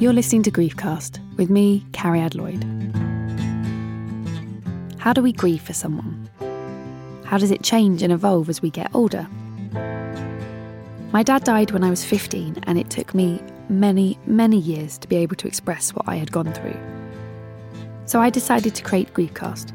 [0.00, 2.64] You're listening to Griefcast with me, Cariad Lloyd.
[4.98, 6.26] How do we grieve for someone?
[7.26, 9.28] How does it change and evolve as we get older?
[11.12, 15.06] My dad died when I was 15, and it took me many, many years to
[15.06, 16.78] be able to express what I had gone through.
[18.06, 19.70] So I decided to create Griefcast,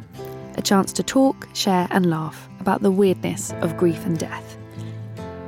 [0.58, 4.58] a chance to talk, share, and laugh about the weirdness of grief and death.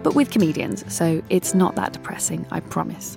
[0.04, 3.17] But with comedians, so it's not that depressing, I promise.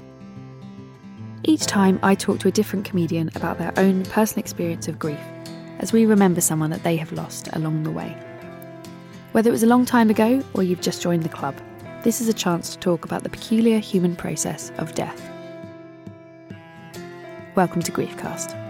[1.42, 5.20] Each time, I talk to a different comedian about their own personal experience of grief,
[5.78, 8.14] as we remember someone that they have lost along the way.
[9.33, 11.56] Whether it was a long time ago or you've just joined the club,
[12.02, 15.30] this is a chance to talk about the peculiar human process of death.
[17.55, 18.70] Welcome to Griefcast.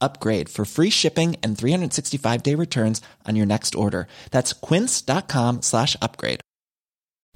[0.00, 4.08] upgrade for free shipping and 365 day returns on your next order.
[4.30, 6.40] That's quince.com slash upgrade.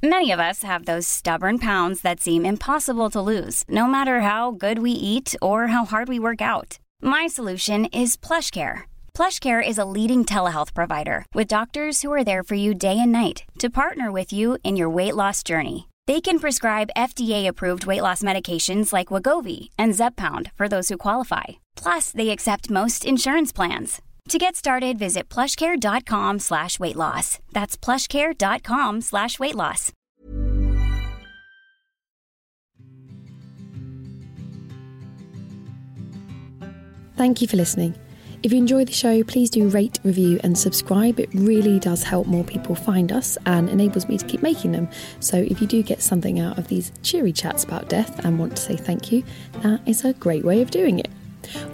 [0.05, 4.51] Many of us have those stubborn pounds that seem impossible to lose, no matter how
[4.51, 6.81] good we eat or how hard we work out.
[7.01, 8.91] My solution is PlushCare.
[9.15, 13.13] PlushCare is a leading telehealth provider with doctors who are there for you day and
[13.13, 15.89] night to partner with you in your weight loss journey.
[16.09, 21.62] They can prescribe FDA-approved weight loss medications like Wegovy and Zepbound for those who qualify.
[21.77, 24.01] Plus, they accept most insurance plans.
[24.29, 27.39] To get started, visit plushcare.com slash weight loss.
[27.53, 29.93] That's plushcare.com slash weight loss.
[37.17, 37.95] Thank you for listening.
[38.43, 41.21] If you enjoy the show, please do rate, review, and subscribe.
[41.21, 44.89] It really does help more people find us and enables me to keep making them.
[45.21, 48.57] So, if you do get something out of these cheery chats about death and want
[48.57, 49.23] to say thank you,
[49.61, 51.09] that is a great way of doing it.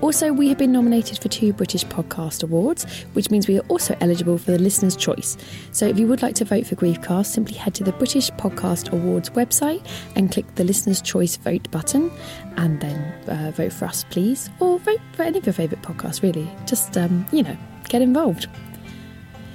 [0.01, 3.97] Also, we have been nominated for two British Podcast Awards, which means we are also
[4.01, 5.37] eligible for the Listener's Choice.
[5.73, 8.93] So, if you would like to vote for Griefcast, simply head to the British Podcast
[8.93, 9.85] Awards website
[10.17, 12.11] and click the Listener's Choice vote button,
[12.57, 16.23] and then uh, vote for us, please, or vote for any of your favourite podcasts,
[16.23, 16.49] really.
[16.67, 17.57] Just, um, you know,
[17.89, 18.49] get involved.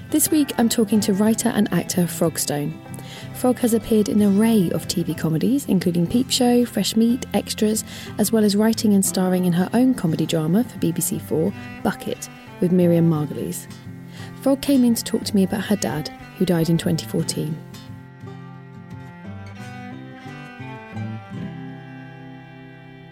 [0.10, 2.80] This week, I'm talking to writer and actor Frog Stone.
[3.36, 7.84] Frog has appeared in an array of TV comedies, including Peep Show, Fresh Meat, Extras,
[8.18, 12.30] as well as writing and starring in her own comedy drama for BBC Four, Bucket,
[12.62, 13.68] with Miriam Margolyes.
[14.42, 17.58] Frog came in to talk to me about her dad, who died in 2014.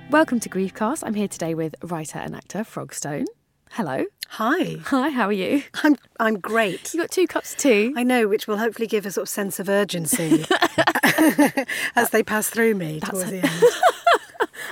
[0.10, 1.04] Welcome to Griefcast.
[1.06, 3.28] I'm here today with writer and actor Frog Stone.
[3.76, 4.04] Hello.
[4.32, 4.80] Hi.
[4.88, 5.64] Hi, how are you?
[5.82, 6.94] I'm I'm great.
[6.94, 7.94] You got two cups of tea.
[7.96, 10.46] I know, which will hopefully give a sort of sense of urgency
[11.96, 13.64] as they pass through me towards the end.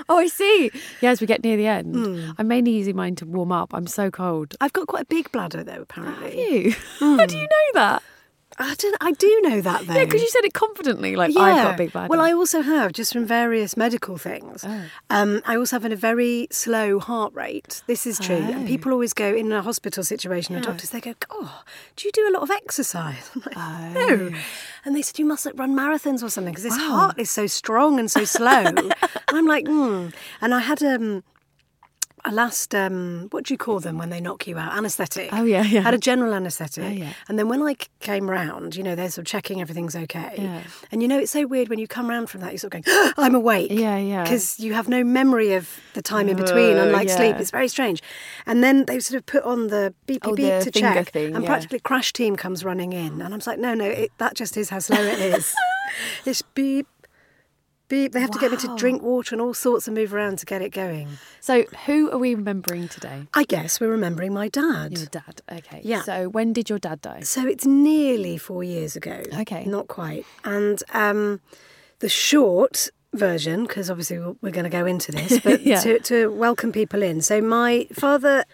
[0.09, 0.69] Oh, I see.
[0.99, 1.95] Yeah, as we get near the end.
[1.95, 2.31] Hmm.
[2.37, 3.73] I'm mainly using mine to warm up.
[3.73, 4.55] I'm so cold.
[4.59, 6.31] I've got quite a big bladder though, apparently.
[6.31, 6.71] Have You?
[6.99, 7.41] How do hmm.
[7.41, 8.03] you know that?
[8.61, 8.97] I don't.
[8.99, 9.93] I do know that though.
[9.93, 12.09] Yeah, because you said it confidently, like I've got big bladder.
[12.09, 14.65] Well, I also have just from various medical things.
[15.09, 17.81] Um, I also have a very slow heart rate.
[17.87, 18.35] This is true.
[18.35, 20.55] And people always go in a hospital situation.
[20.55, 21.63] The doctors they go, "Oh,
[21.95, 24.31] do you do a lot of exercise?" I'm like, "No."
[24.85, 27.47] And they said you must like, run marathons or something because this heart is so
[27.47, 28.63] strong and so slow.
[28.65, 28.93] and
[29.27, 30.09] I'm like, hmm.
[30.41, 31.23] And I had um,
[32.29, 34.73] a last um, what do you call them when they knock you out?
[34.77, 35.29] Anaesthetic.
[35.33, 35.81] Oh, yeah, yeah.
[35.81, 36.83] Had a general anaesthetic.
[36.83, 37.13] Oh, yeah.
[37.27, 40.35] And then when I came round, you know, they're sort of checking everything's okay.
[40.37, 40.61] Yeah.
[40.91, 42.83] And you know, it's so weird when you come round from that, you're sort of
[42.85, 43.71] going, I'm awake.
[43.71, 44.23] Yeah, yeah.
[44.23, 47.35] Because you have no memory of the time in between, Uh, unlike sleep.
[47.37, 48.01] It's very strange.
[48.45, 51.11] And then they sort of put on the beep, beep, Oh, beep to check.
[51.11, 51.49] thing, and yeah.
[51.49, 53.21] practically crash team comes running in.
[53.21, 55.53] And I'm like, no, no, it, that just is how slow it is.
[56.25, 56.87] it's beep,
[57.89, 60.45] They have to get me to drink water and all sorts and move around to
[60.45, 61.07] get it going.
[61.41, 63.23] so, who are we remembering today?
[63.33, 64.97] I guess we're remembering my dad.
[64.97, 65.41] Your dad.
[65.51, 65.81] Okay.
[65.83, 66.03] Yeah.
[66.03, 67.21] So, when did your dad die?
[67.21, 69.23] So it's nearly four years ago.
[69.41, 69.65] Okay.
[69.65, 70.25] Not quite.
[70.45, 71.41] And um,
[71.99, 75.79] the short version, because obviously we're- going to go into this, but Yeah.
[75.81, 77.21] to, to welcome people in.
[77.21, 78.45] So my father.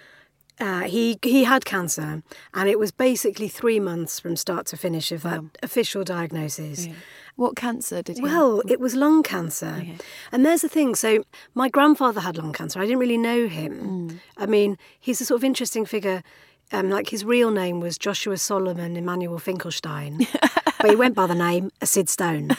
[0.57, 2.23] Uh, he he had cancer,
[2.53, 6.87] and it was basically three months from start to finish of that official diagnosis.
[7.35, 8.23] What cancer did he?
[8.23, 9.85] Well, it was lung cancer.
[10.31, 10.95] And there's the thing.
[10.95, 12.79] So, my grandfather had lung cancer.
[12.79, 14.21] I didn't really know him.
[14.37, 16.23] I mean, he's a sort of interesting figure.
[16.71, 20.25] Um, like, his real name was Joshua Solomon Emmanuel Finkelstein,
[20.79, 22.51] but he went by the name Sid Stone.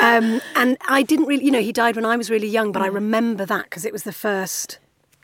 [0.00, 2.82] Um, and I didn't really, you know, he died when I was really young, but
[2.82, 4.78] I remember that because it was the first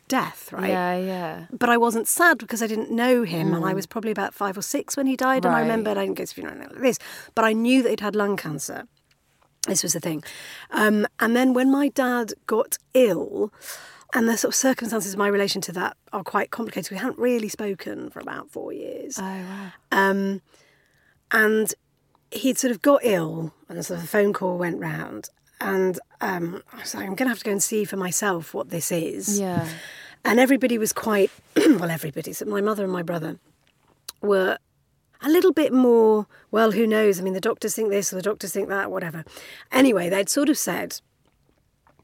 [0.07, 0.69] death, right?
[0.69, 1.45] Yeah, yeah.
[1.51, 4.57] But I wasn't sad because I didn't know him, and I was probably about five
[4.57, 5.45] or six when he died.
[5.45, 5.61] And I Right.
[5.63, 6.99] remember I didn't go to funeral like this,
[7.35, 8.87] but I knew that he'd had lung cancer.
[9.67, 10.23] This was the thing.
[10.71, 13.51] Um, and then when my dad got ill,
[14.13, 16.91] and the sort of circumstances of my relation to that are quite complicated.
[16.91, 19.19] We hadn't really spoken for about four years.
[19.19, 19.71] Oh, wow.
[19.91, 20.41] Um,
[21.31, 21.73] and
[22.31, 25.29] he'd sort of got ill, and sort of a phone call went round.
[25.59, 28.53] And um, I was like, I'm going to have to go and see for myself
[28.53, 29.39] what this is.
[29.39, 29.67] Yeah.
[30.23, 33.39] And everybody was quite, well, everybody, so my mother and my brother
[34.21, 34.57] were
[35.21, 37.19] a little bit more, well, who knows?
[37.19, 39.23] I mean, the doctors think this or the doctors think that, whatever.
[39.71, 40.99] Anyway, they'd sort of said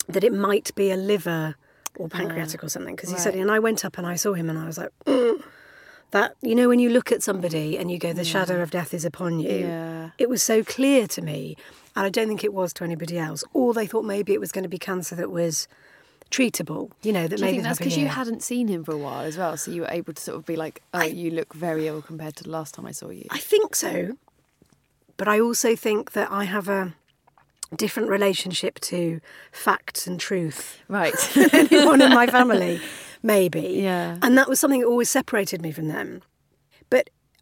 [0.07, 1.55] that it might be a liver
[1.95, 4.49] or pancreatic or something because he said, and I went up and I saw him
[4.49, 5.43] and I was like, "Mm."
[6.11, 8.93] that, you know, when you look at somebody and you go, the shadow of death
[8.93, 10.09] is upon you, Yeah.
[10.17, 11.55] it was so clear to me.
[11.95, 13.43] And I don't think it was to anybody else.
[13.53, 15.67] Or they thought maybe it was going to be cancer that was
[16.31, 18.93] treatable, you know, that Do you maybe think that's because you hadn't seen him for
[18.93, 19.55] a while as well?
[19.55, 22.35] So you were able to sort of be like, oh, you look very ill compared
[22.37, 23.25] to the last time I saw you.
[23.29, 24.17] I think so.
[25.17, 26.95] But I also think that I have a
[27.75, 29.19] different relationship to
[29.51, 31.13] facts and truth Right.
[31.53, 32.81] anyone in my family,
[33.23, 33.61] maybe.
[33.61, 34.17] Yeah.
[34.21, 36.23] And that was something that always separated me from them.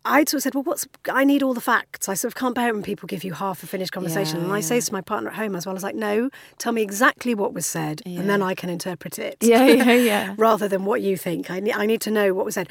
[0.03, 2.09] I sort of said, well, what's, I need all the facts.
[2.09, 4.37] I sort of can't bear it when people give you half a finished conversation.
[4.39, 6.31] Yeah, and I say to my partner at home as well, I was like, no,
[6.57, 9.37] tell me exactly what was said and then I can interpret it.
[9.41, 10.33] Yeah, yeah, yeah.
[10.37, 11.51] Rather than what you think.
[11.51, 12.67] I need, I need to know what was said.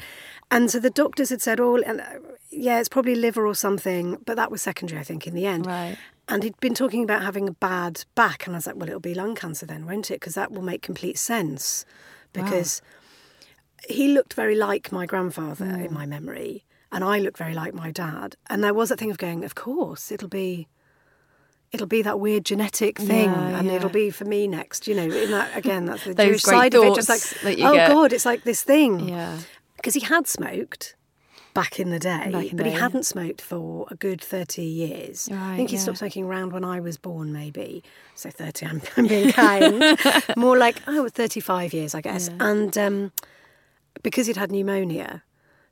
[0.49, 2.05] And so the doctors had said, oh, and, uh,
[2.49, 4.17] yeah, it's probably liver or something.
[4.25, 5.65] But that was secondary, I think, in the end.
[5.65, 5.97] Right.
[6.27, 8.45] And he'd been talking about having a bad back.
[8.45, 10.15] And I was like, well, it'll be lung cancer then, won't it?
[10.15, 11.85] Because that will make complete sense.
[12.33, 12.81] Because
[13.87, 15.81] he looked very like my grandfather Hmm.
[15.85, 16.65] in my memory.
[16.91, 18.35] And I look very like my dad.
[18.49, 20.67] And there was that thing of going, of course, it'll be.
[21.71, 23.75] It'll be that weird genetic thing, Yeah, and yeah.
[23.75, 24.89] it'll be for me next.
[24.89, 26.95] You know, in that again, that's the Jewish side of it.
[26.95, 27.07] Just
[27.45, 27.87] like, oh get.
[27.89, 29.37] God, it's like this thing Yeah.
[29.77, 30.97] because he had smoked
[31.53, 35.29] back in the day, in but the he hadn't smoked for a good 30 years.
[35.31, 37.83] I think he stopped smoking around when I was born, maybe.
[38.15, 39.97] So 30, I'm, I'm being kind.
[40.35, 42.29] More like, oh, 35 years, I guess.
[42.41, 43.11] And um,
[44.03, 45.23] because he'd had pneumonia,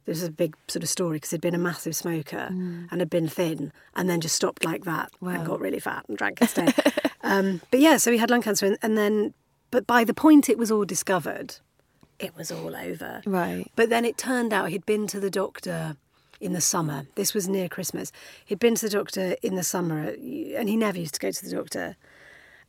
[0.09, 2.87] this was a big sort of story because he'd been a massive smoker Mm.
[2.91, 6.17] and had been thin and then just stopped like that and got really fat and
[6.17, 6.73] drank instead.
[7.23, 9.33] um, but yeah, so he had lung cancer and, and then,
[9.71, 11.57] but by the point it was all discovered,
[12.17, 13.21] it was all over.
[13.25, 13.69] Right.
[13.75, 15.95] But then it turned out he'd been to the doctor
[16.41, 17.05] in the summer.
[17.15, 18.11] This was near Christmas.
[18.45, 21.45] He'd been to the doctor in the summer, and he never used to go to
[21.45, 21.95] the doctor.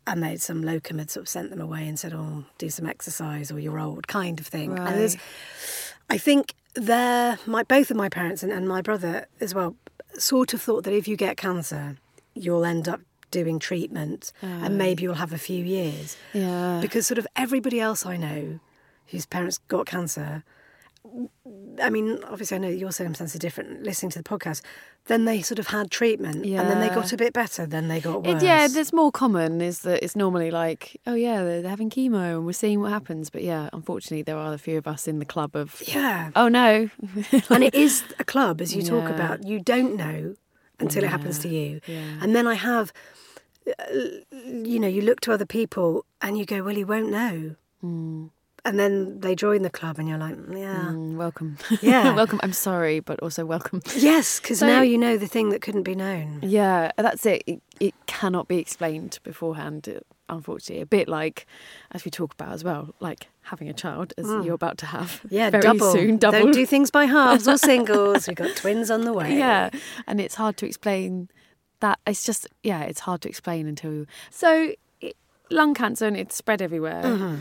[0.06, 2.87] And they'd some locum had sort of sent them away and said, "Oh, do some
[2.87, 4.76] exercise, or you're old," kind of thing.
[4.78, 5.16] And there's,
[6.10, 9.76] I think there, my both of my parents and, and my brother as well,
[10.18, 11.96] sort of thought that if you get cancer,
[12.34, 13.00] you'll end up
[13.30, 14.76] doing treatment, and oh.
[14.76, 16.16] maybe you'll have a few years.
[16.32, 16.80] Yeah.
[16.80, 18.58] Because sort of everybody else I know
[19.06, 20.44] whose parents got cancer,
[21.83, 23.83] I mean, obviously, I know your circumstances are different.
[23.83, 24.61] Listening to the podcast,
[25.07, 27.64] then they sort of had treatment, and then they got a bit better.
[27.66, 28.42] Then they got It, worse.
[28.42, 29.61] yeah, that's more common.
[29.62, 32.92] Is that it's normally like, oh yeah, they're, they're having chemo and we're seeing what
[32.92, 33.30] happens.
[33.30, 36.30] But yeah, unfortunately, there are a few of us in the club of, yeah.
[36.37, 36.90] oh no,
[37.50, 39.45] and it is a club, as you talk about.
[39.47, 40.37] You don't know
[40.78, 41.80] until it happens to you.
[41.87, 42.19] yeah.
[42.21, 42.92] And then I have,
[43.66, 43.73] uh,
[44.45, 47.57] you know, you look to other people and you go, well, he won't know.
[48.64, 50.88] And then they join the club, and you're like, yeah.
[50.90, 52.14] Mm, welcome, Yeah.
[52.20, 52.40] welcome.
[52.42, 53.80] I'm sorry, but also welcome.
[53.96, 56.40] Yes, because So- now you know the thing that couldn't be known.
[56.42, 57.42] Yeah, that's it.
[57.46, 59.88] It, it cannot be explained beforehand.
[60.28, 61.44] Unfortunately, a bit like,
[61.90, 65.20] as we talk about as well, like having a child, as you're about to have.
[65.24, 65.26] Mm.
[65.30, 65.92] Yeah, very double.
[65.92, 66.18] soon.
[66.18, 66.38] Double.
[66.38, 68.28] Don't do things by halves or singles.
[68.28, 69.36] We've got twins on the way.
[69.36, 69.70] Yeah,
[70.06, 71.30] and it's hard to explain
[71.80, 71.98] that.
[72.06, 75.16] It's just yeah, it's hard to explain until so it,
[75.50, 77.36] lung cancer and it's spread everywhere, Mm-hmm.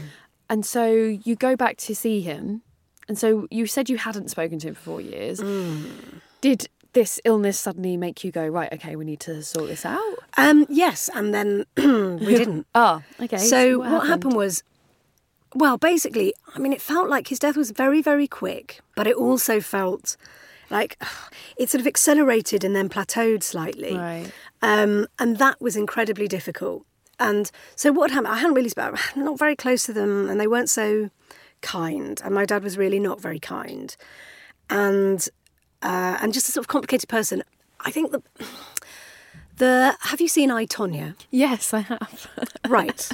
[0.50, 2.62] And so you go back to see him,
[3.08, 5.40] and so you said you hadn't spoken to him for four years.
[5.40, 6.22] Mm.
[6.42, 8.72] Did this illness suddenly make you go right?
[8.74, 10.16] Okay, we need to sort this out.
[10.38, 12.66] Um, yes, and then we didn't.
[12.74, 13.38] Oh, okay.
[13.38, 14.34] So what, happened?
[14.34, 14.64] was,
[15.54, 19.16] well, basically, I mean, it felt like his death was very, very quick, but it
[19.16, 20.18] also felt
[20.70, 21.02] like
[21.58, 23.96] it sort of accelerated and then plateaued slightly.
[23.96, 24.32] Right.
[24.62, 26.86] Um, and that was incredibly difficult.
[27.20, 28.28] And so what happened?
[28.34, 31.10] I hadn't really spoken, not very close to them, and they weren't so
[31.62, 32.22] kind.
[32.24, 33.96] And my dad was really not very kind,
[34.70, 35.28] and
[35.82, 37.44] uh, and just a sort of complicated person.
[37.82, 38.22] I think the
[39.58, 41.16] the have you seen I Tonya?
[41.32, 42.28] Yes, I have.
[42.70, 43.10] Right.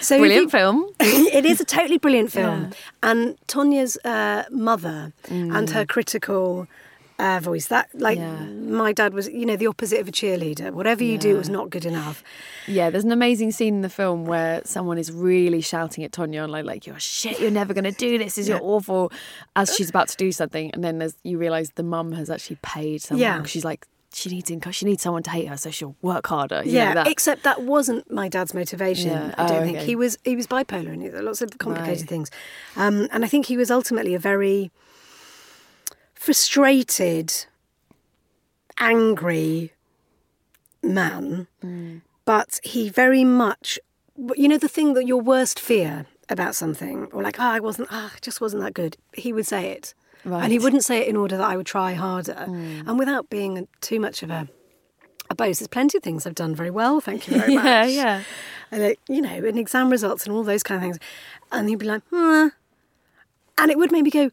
[0.00, 0.86] So Brilliant you- film.
[1.00, 2.70] it is a totally brilliant film.
[3.02, 6.66] And Tonya's uh, mother and her critical
[7.18, 8.44] uh, voice, that, like, Yeah.
[8.44, 10.70] my dad was, you know, the opposite of a cheerleader.
[10.70, 12.22] Whatever you do was not good enough.
[12.66, 16.42] Yeah, there's an amazing scene in the film where someone is really shouting at Tonya
[16.44, 19.10] and like, like you're shit, you're never going to do this, is you're awful,
[19.54, 22.58] as she's about to do something, and then there's you realise the mum has actually
[22.62, 23.22] paid someone.
[23.22, 26.62] Yeah, she's like, she needs she needs someone to hate her, so she'll work harder.
[26.64, 27.08] You yeah, know, that.
[27.08, 29.10] except that wasn't my dad's motivation.
[29.10, 29.34] Yeah.
[29.38, 29.86] I don't Oh, think okay.
[29.86, 30.18] he was.
[30.24, 32.08] He was bipolar and lots of complicated Right.
[32.08, 32.30] things,
[32.76, 34.70] um, and I think he was ultimately a very
[36.16, 37.46] frustrated,
[38.78, 39.72] angry
[40.82, 41.46] man.
[41.64, 42.02] Mm.
[42.24, 43.78] But he very much,
[44.34, 47.88] you know, the thing that your worst fear about something, or like, ah, I wasn't,
[47.92, 48.96] ah, it just wasn't that good.
[49.14, 49.94] He would say it,
[50.24, 50.62] and he Mm.
[50.64, 54.22] wouldn't say it in order that I would try harder, and without being too much
[54.24, 54.48] of a
[55.28, 55.58] a boast.
[55.58, 57.64] There's plenty of things I've done very well, thank you very much.
[57.64, 58.22] yeah, yeah.
[58.70, 60.98] And it, you know, and exam results and all those kind of things.
[61.50, 62.46] And he'd be like, hmm.
[63.58, 64.30] And it would make me go,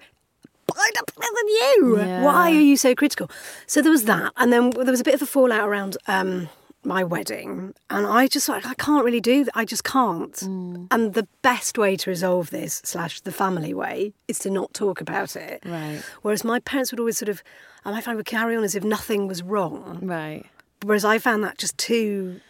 [0.72, 1.98] I better than you.
[2.00, 2.24] Yeah.
[2.24, 3.30] Why are you so critical?
[3.68, 4.34] So there was that.
[4.38, 6.50] And then there was a bit of a fallout around um,
[6.84, 7.74] my wedding.
[7.90, 9.56] And I just like, I can't really do that.
[9.56, 10.34] I just can't.
[10.34, 10.88] Mm.
[10.92, 15.02] And the best way to resolve this, slash the family way, is to not talk
[15.02, 15.64] about it.
[15.66, 16.02] Right.
[16.22, 17.44] Whereas my parents would always sort of,
[17.86, 20.00] and I find would carry on as if nothing was wrong.
[20.02, 20.46] Right.
[20.82, 22.42] Whereas I found that just too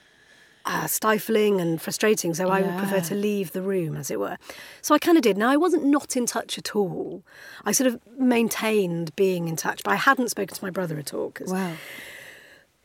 [0.66, 4.38] uh, stifling and frustrating, so I would prefer to leave the room, as it were.
[4.82, 5.38] So I kind of did.
[5.38, 7.22] Now, I wasn't not in touch at all.
[7.66, 11.14] I sort of maintained being in touch, but I hadn't spoken to my brother at
[11.14, 11.74] all because Wow.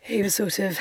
[0.00, 0.76] he was sort of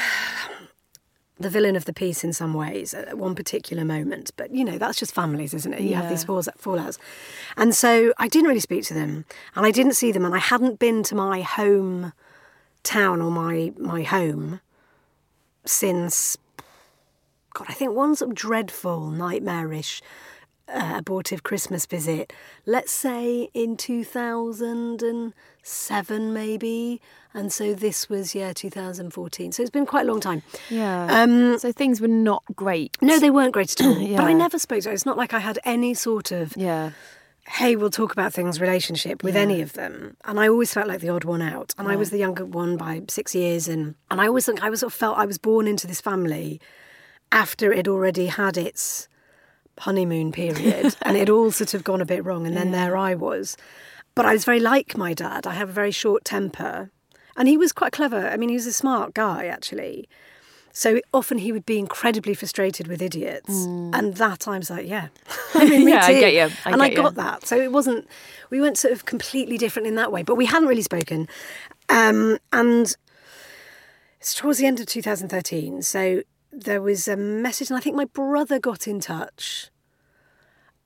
[1.39, 4.31] the villain of the piece in some ways at one particular moment.
[4.35, 5.81] But, you know, that's just families, isn't it?
[5.81, 6.27] You have these Yeah.
[6.27, 6.97] falls- fallouts.
[7.55, 9.25] And so I didn't really speak to them,
[9.55, 12.13] and I didn't see them, and I hadn't been to my home
[12.81, 14.61] town or my, my home
[15.63, 16.37] since,
[17.57, 20.01] God, I think one sort of dreadful, nightmarish,
[20.67, 22.31] uh, abortive Christmas visit.
[22.67, 27.01] Let's say in 2007, maybe.
[27.33, 29.51] And so this was, yeah, 2014.
[29.53, 30.43] So it's been quite a long time.
[30.69, 31.07] Yeah.
[31.21, 32.95] Um, so things were not great.
[33.01, 33.95] no, they weren't great at all.
[34.17, 34.93] But I never spoke to her.
[34.93, 36.91] It's not like I had any sort of, Yeah.
[37.47, 40.15] hey, we'll talk about things relationship with any of them.
[40.25, 41.73] And I always felt like the odd one out.
[41.79, 43.67] And I was the younger one by six years.
[43.67, 46.01] And, and I always think I was sort of felt I was born into this
[46.01, 46.61] family
[47.31, 49.07] after it already had its
[49.79, 52.45] honeymoon period and it all sort of gone a bit wrong.
[52.47, 53.57] And then there I was.
[54.15, 55.45] But I was very like my dad.
[55.45, 56.89] I have a very short temper.
[57.35, 58.27] And he was quite clever.
[58.27, 60.09] I mean, he was a smart guy, actually.
[60.71, 63.49] So often he would be incredibly frustrated with idiots.
[63.93, 65.09] And that I was like, yeah.
[65.53, 65.95] I mean, me Mm.
[65.95, 66.55] Yeah, I get you.
[66.65, 67.03] I and I get you.
[67.03, 67.45] got that.
[67.45, 68.07] So it wasn't,
[68.49, 71.27] we weren't sort of completely different in that way, but we hadn't really spoken.
[71.89, 72.95] Um, and
[74.19, 75.81] it's towards the end of 2013.
[75.83, 76.23] So
[76.57, 79.69] there was a message, and I think my brother got in touch.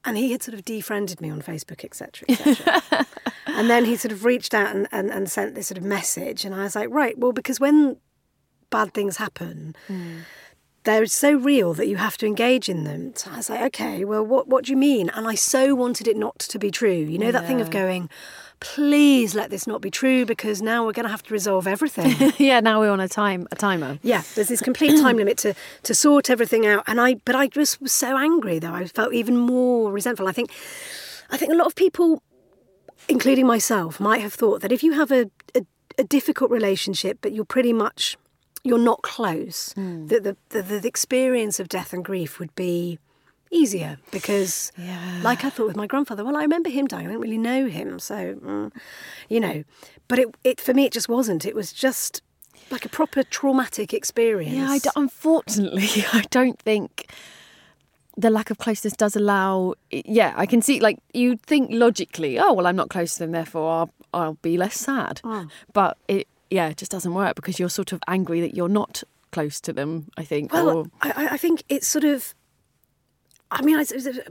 [0.04, 3.06] And he had sort of defriended me on Facebook, etc., etc.
[3.46, 6.44] and then he sort of reached out and, and, and sent this sort of message.
[6.44, 7.98] And I was like, right, well, because when
[8.72, 10.22] bad things happen, mm.
[10.86, 13.14] they're so real that you have to engage in them.
[13.16, 15.10] So I was like, okay, well, what, what do you mean?
[15.10, 16.92] And I so wanted it not to be true.
[16.92, 18.10] You know, that thing of going,
[18.62, 22.32] please let this not be true because now we're going to have to resolve everything.
[22.38, 24.00] yeah, now we're on a time a timer.
[24.04, 25.54] yeah, there's this complete time limit to,
[25.84, 26.84] to sort everything out.
[26.88, 28.74] And I, but I just was so angry though.
[28.74, 30.28] I felt even more resentful.
[30.28, 30.52] I think,
[31.32, 32.22] I think a lot of people,
[33.10, 35.66] including myself, might have thought that if you have a, a,
[35.98, 38.16] a difficult relationship, but you're pretty much,
[38.64, 40.06] you're not close, hmm.
[40.08, 43.00] that the, the, the experience of death and grief would be
[43.52, 44.72] easier because
[45.24, 47.68] like i thought with my grandfather well i remember him dying i didn't really know
[47.68, 48.72] him so mm,
[49.30, 49.64] you know
[50.08, 52.22] but it, it for me it just wasn't it was just
[52.70, 57.12] like a proper traumatic experience Yeah, I d- unfortunately, I don't think
[58.18, 59.74] the lack of closeness does allow.
[59.90, 60.80] Yeah, I can see.
[60.80, 64.58] Like you think logically, oh well, I'm not close to them, therefore I'll I'll be
[64.58, 65.20] less sad.
[65.24, 65.48] Oh.
[65.74, 69.04] But it, yeah, it just doesn't work because you're sort of angry that you're not
[69.32, 70.08] close to them.
[70.18, 70.54] I think.
[70.54, 72.34] well or, I- I think it's sort of
[73.54, 73.86] I mean, I,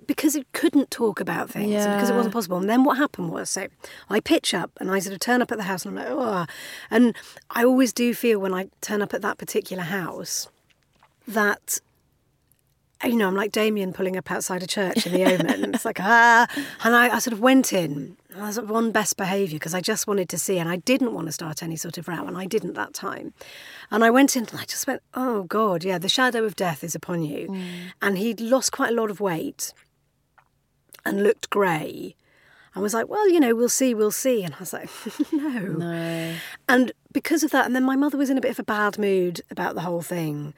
[0.06, 2.56] because it couldn't talk about things because it wasn't possible.
[2.56, 3.68] And then what happened was, so
[4.08, 6.12] I pitch up and I sort of turn up at the house and I'm like,
[6.16, 6.46] oh,
[6.90, 7.14] and
[7.50, 10.48] I always do feel when I turn up at that particular house
[11.28, 11.80] that
[13.04, 15.64] you know, I'm like Damien pulling up outside a church in the Omen.
[15.64, 16.46] And it's like, ah.
[16.84, 18.16] And I, I sort of went in.
[18.36, 21.26] I was on best behaviour because I just wanted to see, and I didn't want
[21.26, 23.32] to start any sort of row, and I didn't that time.
[23.90, 26.84] And I went in and I just went, oh God, yeah, the shadow of death
[26.84, 27.48] is upon you.
[27.48, 27.62] Mm.
[28.00, 29.72] And he'd lost quite a lot of weight
[31.04, 32.14] and looked grey.
[32.74, 34.44] And was like, well, you know, we'll see, we'll see.
[34.44, 34.88] And I was like,
[35.32, 35.58] no.
[35.58, 36.34] no.
[36.68, 38.96] And because of that, and then my mother was in a bit of a bad
[38.96, 40.54] mood about the whole thing.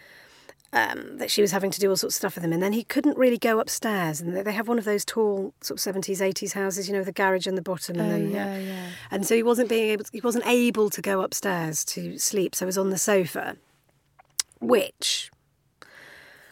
[0.74, 2.72] Um, that she was having to do all sorts of stuff with him, and then
[2.72, 4.22] he couldn't really go upstairs.
[4.22, 7.06] And they- have one of those tall sort of seventies, eighties houses, you know, with
[7.08, 8.00] the garage on the bottom.
[8.00, 8.86] And Oh, then, yeah, yeah.
[9.10, 12.54] And so he wasn't being able, he wasn't able to go upstairs to sleep.
[12.54, 13.56] So he was on the sofa,
[14.60, 15.30] which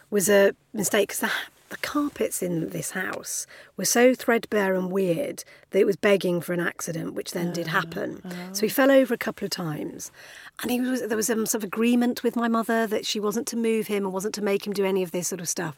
[0.09, 1.31] was a mistake because the,
[1.69, 3.47] the carpets in this house
[3.77, 7.67] were so threadbare and weird that it was begging for an accident, which then did
[7.67, 8.21] happen.
[8.51, 10.11] So he fell over a couple of times,
[10.61, 13.47] and he was there was some sort of agreement with my mother that she wasn't
[13.47, 15.77] to move him and wasn't to make him do any of this sort of stuff.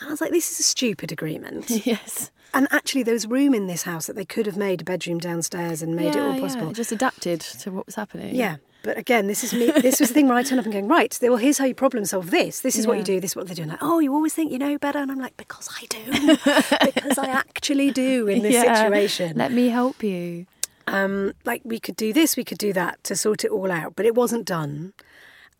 [0.00, 1.70] And I was like, this is a stupid agreement.
[1.86, 2.30] Yes.
[2.52, 5.18] and actually, there was room in this house that they could have made a bedroom
[5.18, 6.72] downstairs and made it yeah, all yeah, possible.
[6.72, 8.34] Just adapted to what was happening.
[8.34, 8.56] Yeah.
[8.84, 9.70] But again, this is me.
[9.80, 11.74] This was the thing where I turn up and going, right, well, here's how you
[11.74, 12.60] problem solve this.
[12.60, 13.18] This is what you do.
[13.18, 13.70] This is what they're doing.
[13.70, 14.98] Like, oh, you always think you know better.
[14.98, 16.86] And I'm like, because I do.
[16.92, 18.74] because I actually do in this Yeah.
[18.74, 19.38] situation.
[19.38, 20.46] Let me help you.
[20.86, 23.96] Um, like, we could do this, we could do that to sort it all out.
[23.96, 24.92] But it wasn't done.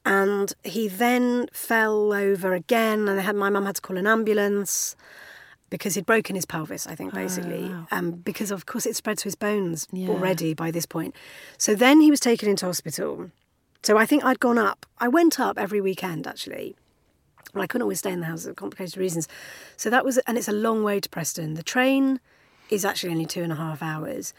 [0.05, 3.09] And he then fell over again.
[3.09, 4.97] And had, my mum had to call an ambulance
[5.71, 7.75] because he'd broken his pelvis, I think, basically.
[7.91, 10.11] um, because, of course, it spread to his bones Yeah.
[10.11, 11.15] already by this point.
[11.59, 13.31] So then he was taken into hospital.
[13.83, 14.87] So I think I'd gone up.
[14.99, 16.77] I went up every weekend, actually.
[17.55, 19.27] Well, I couldn't always stay in the house for complicated reasons.
[19.77, 21.55] So that was, and it's a long way to Preston.
[21.55, 22.21] The train
[22.71, 24.33] is actually only two and a half hours,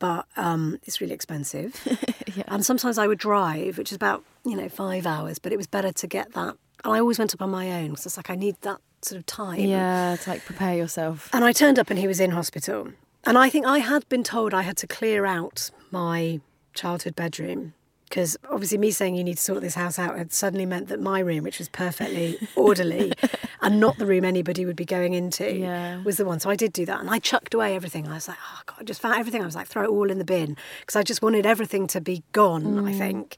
[0.00, 1.80] but um, it's really expensive.
[2.48, 5.66] And sometimes I would drive, which is about, you know, five hours, but it was
[5.66, 6.56] better to get that.
[6.84, 9.18] And I always went up on my own because it's like I need that sort
[9.18, 9.60] of time.
[9.60, 11.28] Yeah, to like prepare yourself.
[11.32, 12.88] And I turned up and he was in hospital.
[13.24, 16.40] And I think I had been told I had to clear out my
[16.74, 17.74] childhood bedroom
[18.10, 21.00] because obviously me saying you need to sort this house out had suddenly meant that
[21.00, 23.12] my room, which was perfectly orderly
[23.62, 26.02] and not the room anybody would be going into, Yeah.
[26.02, 26.40] was the one.
[26.40, 27.00] So I did do that.
[27.00, 28.08] And I chucked away everything.
[28.08, 29.42] I was like, oh, God, I just found everything.
[29.42, 32.00] I was like, throw it all in the bin because I just wanted everything to
[32.00, 32.98] be gone, I mm.
[32.98, 33.36] think,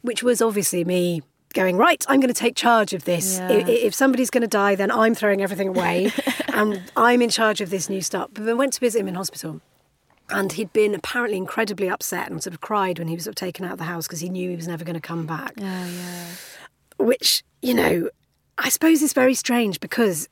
[0.00, 3.48] which was obviously me going right i'm going to take charge of this Yeah.
[3.48, 6.10] I- if somebody's going to die then i'm throwing everything away
[6.48, 9.16] and i'm in charge of this new stuff but then went to visit him in
[9.16, 9.60] hospital
[10.32, 13.36] and he'd been apparently incredibly upset and sort of cried when he was sort of
[13.36, 15.52] taken out of the house because he knew he was never going to come back
[15.56, 16.26] Yeah, yeah.
[16.98, 18.08] which you know
[18.58, 20.28] i suppose is very strange because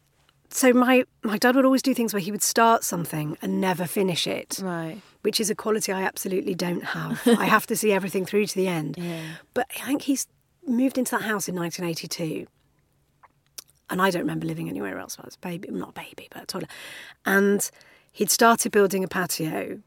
[0.51, 3.87] so my my dad would always do things where he would start something and never
[3.87, 5.01] finish it Right.
[5.23, 7.21] which is a quality I absolutely don't have.
[7.27, 8.97] I have to see everything through to the end.
[9.11, 9.23] Yeah.
[9.55, 10.27] But I think he's
[10.67, 12.47] moved into that house in 1982.
[13.91, 15.17] And I don't remember living anywhere else.
[15.21, 16.69] I was a baby, not a baby, but a toddler.
[17.27, 17.69] And
[18.13, 19.81] he'd started building a patio.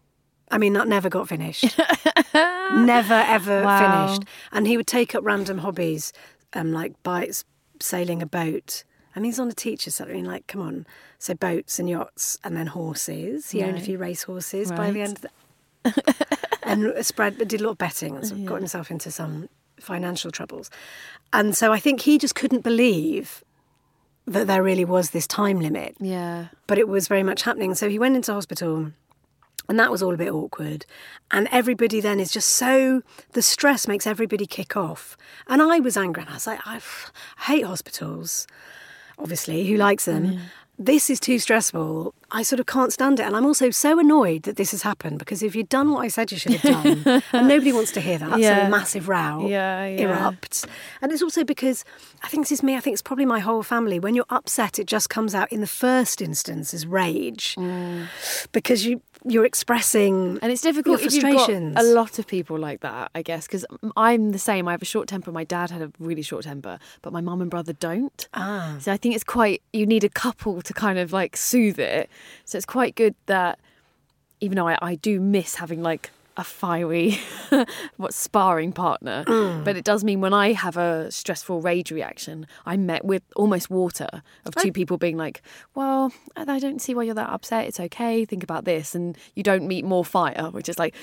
[0.52, 1.64] I mean, that never got finished.
[2.34, 3.80] never, ever Wow.
[4.08, 4.24] finished.
[4.52, 6.14] And he would take up random hobbies,
[6.54, 7.44] um, like bikes,
[7.80, 8.84] sailing a boat.
[9.16, 10.88] And he's on a teacher's salary, and like, come on.
[11.20, 13.52] So boats and yachts, and then horses.
[13.52, 16.16] He owned a few race horses by the end of the,
[16.64, 20.32] and spread did a lot of betting and sort of got himself into some financial
[20.32, 20.70] troubles.
[21.32, 23.44] And so I think he just couldn't believe
[24.26, 26.46] that there really was this time limit Yeah.
[26.68, 27.76] but it was very much happening.
[27.76, 28.92] So he went into hospital
[29.70, 30.86] And that was all a bit awkward.
[31.32, 35.18] And everybody then is just so, the stress makes everybody kick off.
[35.48, 38.46] And I was angry and I was like, I, I hate hospitals,
[39.18, 40.40] obviously, who likes them?
[40.78, 42.14] This is too stressful.
[42.34, 43.24] I sort of can't stand it.
[43.24, 46.08] And I'm also so annoyed that this has happened because if you'd done what I
[46.08, 49.48] said you should have done, and nobody wants to hear that, so a massive row
[49.48, 50.04] Yeah, yeah.
[50.06, 50.66] erupts.
[51.02, 51.86] And it's also because
[52.24, 54.00] I think this is me, I think it's probably my whole family.
[54.00, 57.56] When you're upset, it just comes out in the first instance as rage
[58.52, 61.76] because you, you're expressing And it's difficult your if you've got frustrations.
[61.78, 63.66] a lot of people like that, I guess, because
[63.96, 64.68] I'm the same.
[64.68, 65.32] I have a short temper.
[65.32, 68.28] My dad had a really short temper, but my mum and brother don't.
[68.34, 68.76] Ah.
[68.80, 72.10] So I think it's quite, you need a couple to kind of like soothe it.
[72.46, 73.60] So it's quite good that,
[74.40, 77.20] even though I, I do miss having like a fiery,
[77.98, 79.64] what sparring partner, Mm.
[79.64, 83.70] but it does mean when I have a stressful rage reaction, I'm met with almost
[83.70, 85.44] water of two people being like,
[85.76, 87.68] well, I I don't see why you're that upset.
[87.68, 88.26] It's okay.
[88.26, 88.96] Think about this.
[88.96, 90.96] And you don't meet more fire, which is like,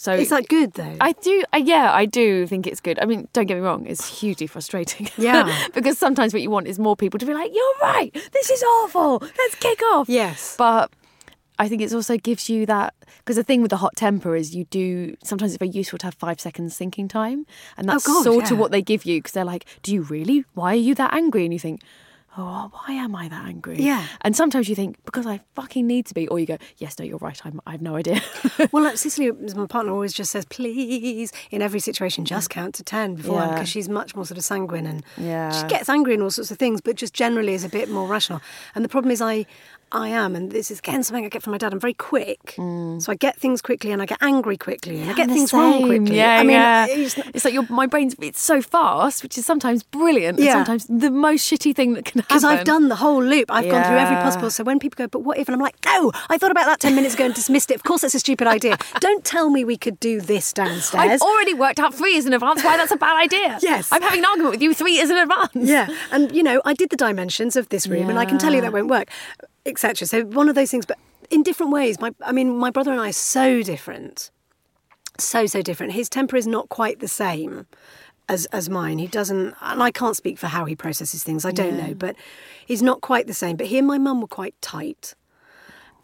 [0.00, 0.96] so Is that good though?
[0.98, 2.98] I do, uh, yeah, I do think it's good.
[3.02, 5.08] I mean, don't get me wrong, it's hugely frustrating.
[5.18, 5.44] Yeah.
[5.74, 8.62] because sometimes what you want is more people to be like, you're right, this is
[8.62, 10.08] awful, let's kick off.
[10.08, 10.54] Yes.
[10.56, 10.90] But
[11.58, 14.54] I think it also gives you that, because the thing with the hot temper is
[14.56, 17.44] you do, sometimes it's very useful to have five seconds thinking time.
[17.76, 20.00] And that's Oh, God, sort of what they give you, because they're like, do you
[20.00, 20.46] really?
[20.54, 21.44] Why are you that angry?
[21.44, 21.82] And you think,
[22.38, 23.76] oh, why am I that angry?
[23.80, 24.06] Yeah.
[24.22, 26.28] And sometimes you think, because I fucking need to be.
[26.28, 28.20] Or you go, yes, no, you're right, I'm, I have no idea.
[28.72, 32.82] well, like Cicely, my partner, always just says, please, in every situation, just count to
[32.84, 33.48] 10 before Yeah.
[33.50, 35.50] because she's much more sort of sanguine and Yeah.
[35.50, 38.06] she gets angry and all sorts of things, but just generally is a bit more
[38.06, 38.40] rational.
[38.74, 39.46] And the problem is, I.
[39.92, 41.72] I am, and this is again something I get from my dad.
[41.72, 43.02] I'm very quick, mm.
[43.02, 45.82] so I get things quickly, and I get angry quickly, and I get things wrong
[45.82, 46.16] quickly.
[46.16, 46.86] Yeah, I mean, yeah.
[46.88, 50.52] it's It's like your my brain's it's so fast, which is sometimes brilliant, and Yeah.
[50.52, 52.36] sometimes the most shitty thing that can happen.
[52.36, 53.50] because I've done the whole loop.
[53.50, 54.50] I've gone through every possible.
[54.50, 55.48] So when people go, but what if?
[55.48, 57.74] And I'm like, no, I thought about that 10 minutes ago and dismissed it.
[57.74, 58.78] Of course, that's a stupid idea.
[59.00, 61.10] Don't tell me we could do this downstairs.
[61.10, 63.58] I've already worked out three years in advance why that's a bad idea.
[63.70, 63.92] Yes.
[63.92, 65.50] I'm having an argument with you three years in advance.
[65.54, 68.54] Yeah, and you know, I did the dimensions of this room, and I can tell
[68.54, 69.08] you that won't work,
[69.70, 70.06] etc.
[70.06, 70.98] So one of those things, but
[71.30, 72.00] in different ways.
[72.00, 74.30] My, I mean, my brother and I are so different,
[75.18, 75.92] so so different.
[75.92, 77.66] His temper is not quite the same
[78.28, 78.98] as as mine.
[78.98, 81.44] He doesn't, and I can't speak for how he processes things.
[81.44, 82.16] I don't know, but
[82.66, 83.56] he's not quite the same.
[83.56, 85.14] But he and my mum were quite tight.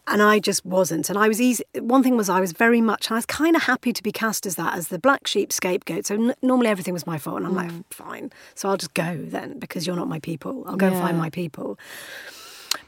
[0.09, 1.09] And I just wasn't.
[1.09, 1.65] And I was easy.
[1.81, 4.13] One thing was, I was very much, and I was kind of happy to be
[4.13, 6.05] cast as that, as the black sheep scapegoat.
[6.05, 7.39] So n- normally everything was my fault.
[7.39, 7.83] And I'm like, mm.
[7.89, 8.31] fine.
[8.55, 10.63] So I'll just go then because you're not my people.
[10.65, 11.77] I'll go and find my people.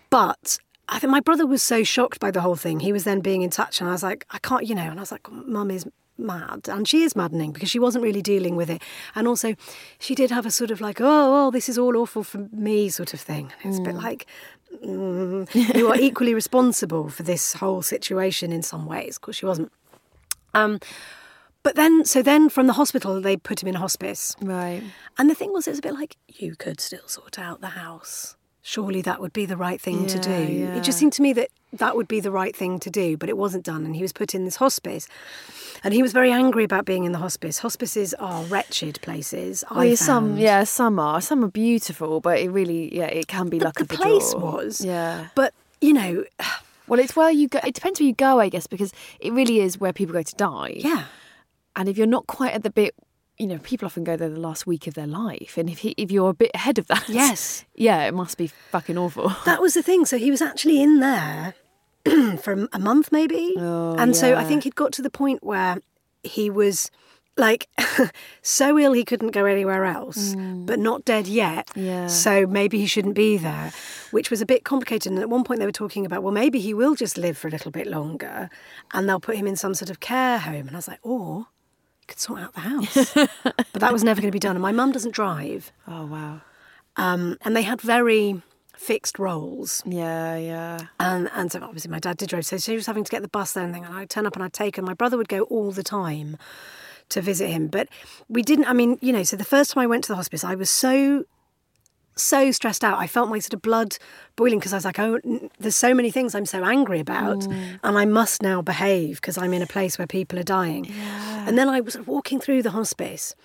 [0.09, 0.59] But
[0.89, 2.79] I think my brother was so shocked by the whole thing.
[2.79, 4.99] He was then being in touch, and I was like, I can't, you know, and
[4.99, 5.85] I was like, Mum is
[6.19, 6.67] mad.
[6.67, 8.81] And she is maddening because she wasn't really dealing with it.
[9.15, 9.55] And also,
[9.99, 12.89] she did have a sort of like, oh, oh this is all awful for me
[12.89, 13.51] sort of thing.
[13.63, 14.25] It's a bit like,
[14.83, 19.15] mm, you are equally responsible for this whole situation in some ways.
[19.15, 19.71] Of course, she wasn't.
[20.53, 20.79] Um,
[21.63, 24.35] but then, so then from the hospital, they put him in hospice.
[24.41, 24.81] Right.
[25.17, 27.67] And the thing was, it was a bit like, you could still sort out the
[27.67, 28.35] house.
[28.61, 30.29] Surely that would be the right thing to do.
[30.31, 33.15] Yeah, It just seemed to me that that would be the right thing to do,
[33.15, 33.85] but it wasn't done.
[33.85, 35.07] And he was put in this hospice.
[35.83, 37.59] And he was very angry about being in the hospice.
[37.59, 39.63] Hospices are wretched places.
[39.71, 41.21] Well, yeah, some yeah, some are.
[41.21, 43.95] Some are beautiful, but it really yeah, it can be The, luck the of the
[43.95, 44.41] place draw.
[44.55, 44.83] was.
[44.83, 45.27] Yeah.
[45.35, 46.25] But, you know,
[46.87, 47.59] Well, it's where you go.
[47.65, 50.35] It depends where you go, I guess, because it really is where people go to
[50.35, 50.73] die.
[50.77, 51.05] yeah.
[51.75, 52.93] And if you're not quite at the bit,
[53.39, 55.95] you know, people often go there the last week of their life, and if he,
[55.97, 57.65] if you're a bit ahead of that, Yes.
[57.75, 59.29] yeah, it must be fucking awful.
[59.45, 60.05] That was the thing.
[60.05, 61.55] So he was actually in there
[62.41, 63.55] for a month, maybe.
[63.57, 65.77] Oh, and so I think he'd got to the point where
[66.23, 66.91] he was
[67.37, 67.69] like
[68.41, 71.67] so ill he couldn't go anywhere else, but not dead yet.
[71.67, 71.85] Mm.
[71.85, 72.07] Yeah.
[72.07, 73.71] So maybe he shouldn't be there,
[74.11, 75.11] which was a bit complicated.
[75.13, 77.47] And at one point they were talking about, well, maybe he will just live for
[77.47, 78.49] a little bit longer
[78.93, 80.67] and they'll put him in some sort of care home.
[80.67, 81.45] And I was like, or you
[82.09, 83.13] could sort out the house.
[83.13, 84.55] but that was never going to be done.
[84.55, 85.71] And my mum doesn't drive.
[85.87, 86.41] Oh wow.
[86.97, 88.41] Um, and they had very
[88.75, 89.83] fixed roles.
[89.85, 90.79] Yeah, yeah.
[90.99, 93.27] And, and so obviously my dad did drive, so she was having to get the
[93.27, 94.81] bus there and thing, and I'd turn up and I'd take her.
[94.81, 96.37] My brother would go all the time
[97.09, 97.87] to visit him, but
[98.27, 98.65] we didn't.
[98.65, 100.69] I mean, you know, so the first time I went to the hospice, I was
[100.69, 101.25] so
[102.21, 102.97] so stressed out.
[102.97, 103.97] I felt my sort of blood
[104.35, 105.19] boiling because I was like, oh,
[105.59, 107.79] there's so many things I'm so angry about, mm.
[107.83, 110.91] and I must now behave because I'm in a place where people are dying.
[111.47, 113.35] And then I was walking through the hospice,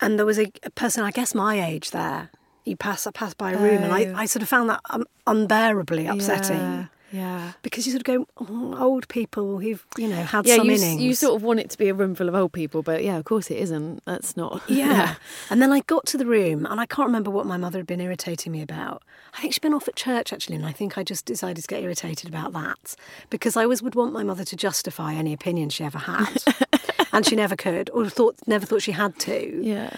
[0.00, 2.30] and there was a, a person, I guess my age there.
[2.64, 4.14] You pass, I passed by a room, and I, oh.
[4.16, 4.80] I sort of found that
[5.26, 6.58] unbearably upsetting.
[6.58, 6.86] Yeah.
[7.12, 7.52] Yeah.
[7.62, 10.74] because you sort of go, oh, old people who've you know had Yeah, some you,
[10.76, 11.00] innings.
[11.02, 13.16] you sort of want it to be a room full of old people, but yeah,
[13.16, 14.02] of course it isn't.
[14.04, 14.62] That's not.
[14.68, 15.16] Yeah.
[15.50, 17.86] And then I got to the room and I can't remember what my mother had
[17.86, 19.02] been irritating me about.
[19.36, 21.68] I think she'd been off at church actually, and I think I just decided to
[21.68, 22.94] get irritated about that
[23.30, 26.42] because I always would want my mother to justify any opinion she ever had.
[27.12, 29.60] and she never could, or thought never thought she had to.
[29.62, 29.90] Yeah.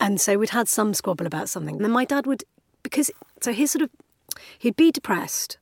[0.00, 1.76] And so we'd had some squabble about something.
[1.76, 2.44] And then my dad would
[2.82, 3.90] because so he's sort of
[4.58, 5.58] he'd be depressed.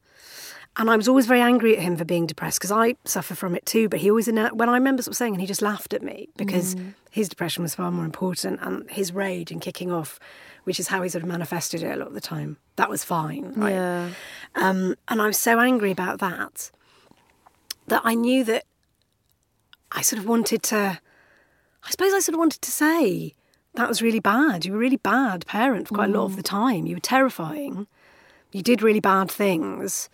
[0.76, 3.54] And I was always very angry at him for being depressed because I suffer from
[3.54, 3.88] it too.
[3.88, 6.28] But he always, when I remember sort of saying, and he just laughed at me
[6.36, 6.74] because
[7.10, 10.18] his depression was far more important and his rage and kicking off,
[10.64, 13.04] which is how he sort of manifested it a lot of the time, that was
[13.04, 13.52] fine.
[13.54, 13.70] Right?
[13.70, 14.10] Yeah.
[14.56, 16.72] Um, and I was so angry about that
[17.86, 18.64] that I knew that
[19.92, 20.98] I sort of wanted to,
[21.84, 23.34] I suppose I sort of wanted to say,
[23.74, 24.64] that was really bad.
[24.64, 26.86] You were a really bad parent for quite a lot of the time.
[26.86, 27.86] You were terrifying.
[28.50, 30.08] You did really bad things.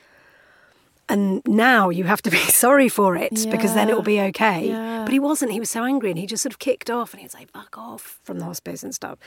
[1.10, 4.68] And now you have to be sorry for it because then it will be okay.
[4.68, 5.02] Yeah.
[5.04, 5.50] But he wasn't.
[5.52, 7.50] He was so angry and he just sort of kicked off and he was like,
[7.50, 9.18] fuck off from the hospice and stuff.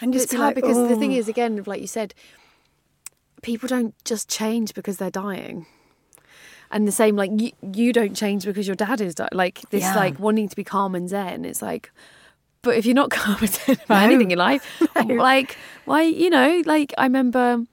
[0.00, 2.14] And just it's be hard like, because the thing "Oh." is, again, like you said,
[3.42, 5.66] people don't just change because they're dying.
[6.70, 9.30] And the same, like you, you don't change because your dad is dying.
[9.32, 9.94] Like this, Yeah.
[9.96, 11.44] like wanting to be calm and zen.
[11.44, 11.90] It's like,
[12.62, 14.06] but if you're not calm and zen about No.
[14.06, 14.64] anything in life,
[15.06, 17.64] like why, you know, like I remember,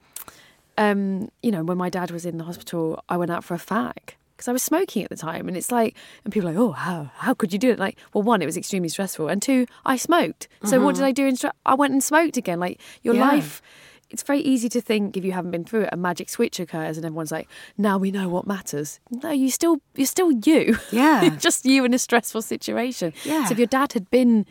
[0.78, 3.58] um, you know, when my dad was in the hospital, I went out for a
[3.58, 6.60] fag because I was smoking at the time, and it's like, and people are like,
[6.60, 7.78] oh, how how could you do it?
[7.78, 10.48] Like, well, one, it was extremely stressful, and two, I smoked.
[10.64, 11.26] So what did I do?
[11.26, 12.58] In stre- I went and smoked again.
[12.60, 13.28] Like your Yeah.
[13.28, 13.62] life.
[14.10, 16.96] It's very easy to think if you haven't been through it, a magic switch occurs,
[16.96, 20.76] and everyone's like, "Now we know what matters." No, you still, you're still you.
[20.92, 21.30] Yeah.
[21.38, 23.12] Just you in a stressful situation.
[23.24, 23.46] Yeah.
[23.46, 24.46] So if your dad had been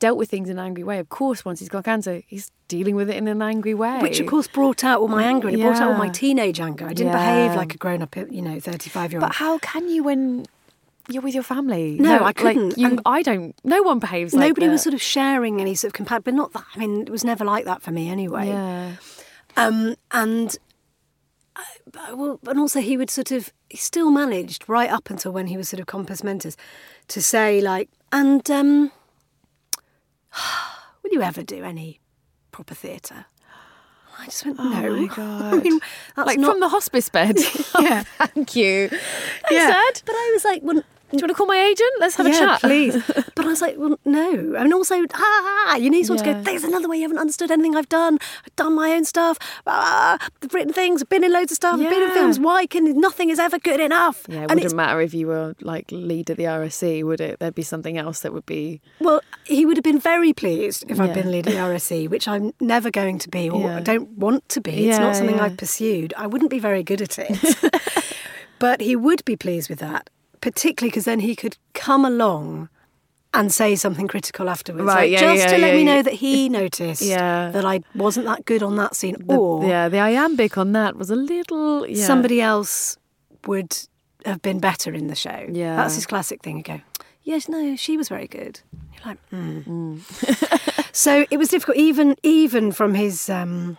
[0.00, 2.96] dealt with things in an angry way, of course, once he's got cancer, he's dealing
[2.96, 4.00] with it in an angry way.
[4.00, 6.58] Which, of course, brought out all my anger and it brought out all my teenage
[6.58, 6.86] anger.
[6.88, 9.28] I didn't behave like a grown up, you know, 35 year old.
[9.28, 10.46] But how can you when
[11.08, 11.96] you're with your family?
[12.00, 12.76] No, I couldn't.
[12.78, 13.54] you, And- I don't.
[13.64, 14.72] No one behaves like Nobody that.
[14.72, 16.64] was sort of sharing any sort of compassion, but not that.
[16.74, 18.48] I mean, it was never like that for me anyway.
[18.48, 18.92] Yeah.
[19.56, 20.56] Um, and
[21.56, 21.64] I,
[21.98, 25.48] I- well, and also he would sort of he still managed right up until when
[25.48, 26.56] he was sort of compos mentis
[27.08, 28.90] to say like, and um,
[31.02, 32.00] will you ever do any
[32.52, 33.26] proper theatre?
[34.18, 34.88] I just went, oh no.
[34.88, 35.64] Oh my I god!
[35.64, 35.80] mean,
[36.14, 37.38] that's like not, from the hospice bed.
[37.80, 38.02] Yeah.
[38.18, 38.88] Thank you.
[38.88, 39.00] Thanks,
[39.50, 39.82] yeah.
[40.04, 41.90] But I was like, well, Do you want to call my agent?
[41.98, 42.60] Let's have a chat.
[42.60, 42.94] please.
[43.34, 44.54] But I was like, well, no.
[44.58, 46.34] And also, ah, you sort of Yeah.
[46.34, 48.18] go, there's another way you haven't understood anything I've done.
[48.44, 49.38] I've done my own stuff.
[49.66, 51.02] Ah, I've written things.
[51.02, 51.80] I've been in loads of stuff.
[51.80, 52.38] I've been in films.
[52.38, 54.24] Why can nothing is ever good enough?
[54.28, 57.20] Yeah, it and wouldn't it's matter if you were like lead of the RSC, would
[57.20, 57.38] it?
[57.40, 58.80] There'd be something else that would be.
[59.00, 62.28] well, he would have been very pleased if I'd been lead at the RSC, which
[62.28, 63.76] I'm never going to be, or Yeah.
[63.78, 64.70] I don't want to be.
[64.88, 65.44] It's Yeah, not something yeah.
[65.44, 66.12] I've pursued.
[66.16, 67.56] I wouldn't be very good at it.
[68.58, 72.68] but he would be pleased with that, particularly because then he could come along
[73.32, 74.86] and say something critical afterwards.
[74.86, 77.80] Right, like, yeah, just yeah, to let yeah, me know that he noticed that I
[77.94, 81.16] wasn't that good on that scene, The, or yeah, the iambic on that was a
[81.16, 81.86] little.
[81.86, 82.04] Yeah.
[82.06, 82.96] somebody else
[83.46, 83.76] would
[84.26, 85.46] have been better in the show.
[85.50, 85.76] Yeah.
[85.76, 86.58] That's his classic thing.
[86.58, 86.80] You go,
[87.22, 88.60] yes, no, she was very good.
[88.94, 89.98] You're like, hmm.
[90.92, 93.78] so it was difficult, even even from his um,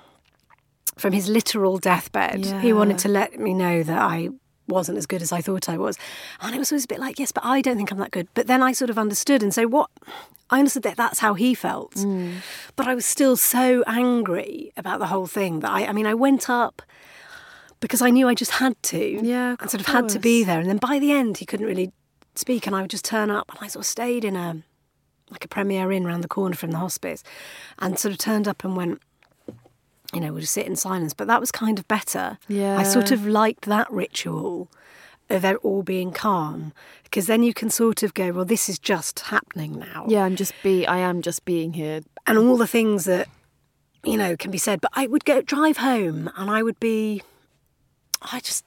[0.97, 2.45] from his literal deathbed.
[2.61, 4.29] He wanted to let me know that I
[4.67, 5.97] wasn't as good as I thought I was,
[6.41, 8.27] and it was always a bit like, yes, but I don't think I'm that good.
[8.33, 9.89] But then I sort of understood, and so what?
[10.49, 12.35] I understood that that's how he felt, Mm.
[12.75, 16.13] but I was still so angry about the whole thing that I, I mean, I
[16.13, 16.81] went up
[17.79, 19.19] because I knew I just had to.
[19.25, 20.59] Yeah, and sort of had to be there.
[20.59, 21.91] And then by the end, he couldn't really
[22.35, 24.61] speak, and I would just turn up, and I sort of stayed in a
[25.29, 27.23] like a Premier Inn round the corner from the hospice,
[27.79, 29.01] and sort of turned up and went.
[30.13, 31.13] You know, we'll just sit in silence.
[31.13, 32.37] But that was kind of better.
[32.47, 32.77] Yeah.
[32.77, 34.69] I sort of liked that ritual
[35.29, 36.73] of it all being calm
[37.05, 40.35] because then you can sort of go, well, this is just happening now Yeah, I'm
[40.35, 40.85] just be.
[40.85, 42.01] I am just being here.
[42.27, 43.27] and all the things that
[44.03, 47.21] you know can be said but i would go drive home and i would be
[48.33, 48.65] i just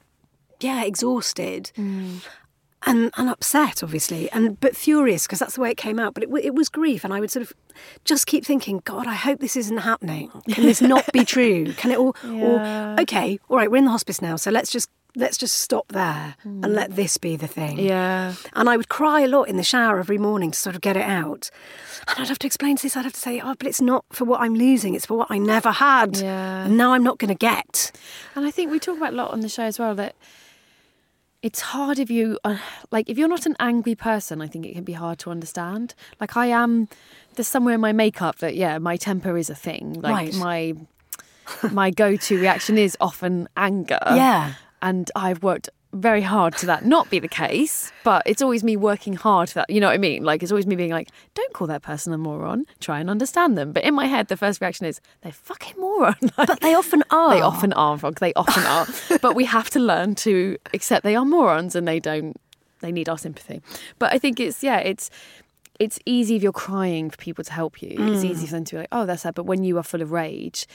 [0.61, 2.21] yeah exhausted mm.
[2.85, 6.23] And and upset obviously and but furious because that's the way it came out but
[6.23, 7.53] it, it was grief and i would sort of
[8.03, 11.91] just keep thinking god i hope this isn't happening can this not be true can
[11.91, 12.95] it all Yeah.
[12.95, 15.87] or okay all right we're in the hospice now so let's just let's just stop
[15.89, 16.75] there and mm.
[16.75, 18.33] let this be the thing Yeah.
[18.53, 20.97] and I would cry a lot in the shower every morning to sort of get
[20.97, 21.49] it out.
[22.09, 24.03] And I'd have to explain to this, I'd have to say, oh, but it's not
[24.11, 26.17] for what I'm losing, it's for what I never had.
[26.17, 26.65] Yeah.
[26.65, 27.93] And now I'm not going to get.
[28.35, 30.15] And I think we talk about a lot on the show as well that
[31.45, 32.57] it's hard if you uh,
[32.91, 34.41] like if you're not an angry person.
[34.41, 35.93] I think it can be hard to understand.
[36.19, 36.87] Like I am.
[37.35, 39.85] There's somewhere in my makeup that yeah, my temper is a thing.
[40.01, 40.35] Like Right.
[40.35, 40.73] my
[41.71, 43.99] my go-to reaction is often anger.
[44.23, 44.53] Yeah.
[44.81, 48.75] And I've worked very hard to that not be the case, but it's always me
[48.75, 49.69] working hard for that.
[49.69, 50.23] You know what I mean?
[50.23, 52.65] Like it's always me being like, don't call that person a moron.
[52.79, 53.71] Try and understand them.
[53.71, 56.15] But in my head, the first reaction is they're fucking moron.
[56.37, 57.33] Like, But they often are.
[57.33, 58.19] they often are, Frog.
[58.19, 58.87] They often are.
[59.21, 62.35] but we have to learn to accept they are morons and they don't.
[62.81, 63.61] They need our sympathy.
[63.97, 65.09] But I think it's yeah, it's
[65.79, 67.89] it's easy if you're crying for people to help you.
[67.89, 68.29] It's Mm.
[68.31, 69.33] easy for them to be like, oh, that's sad.
[69.35, 70.67] But when you are full of rage,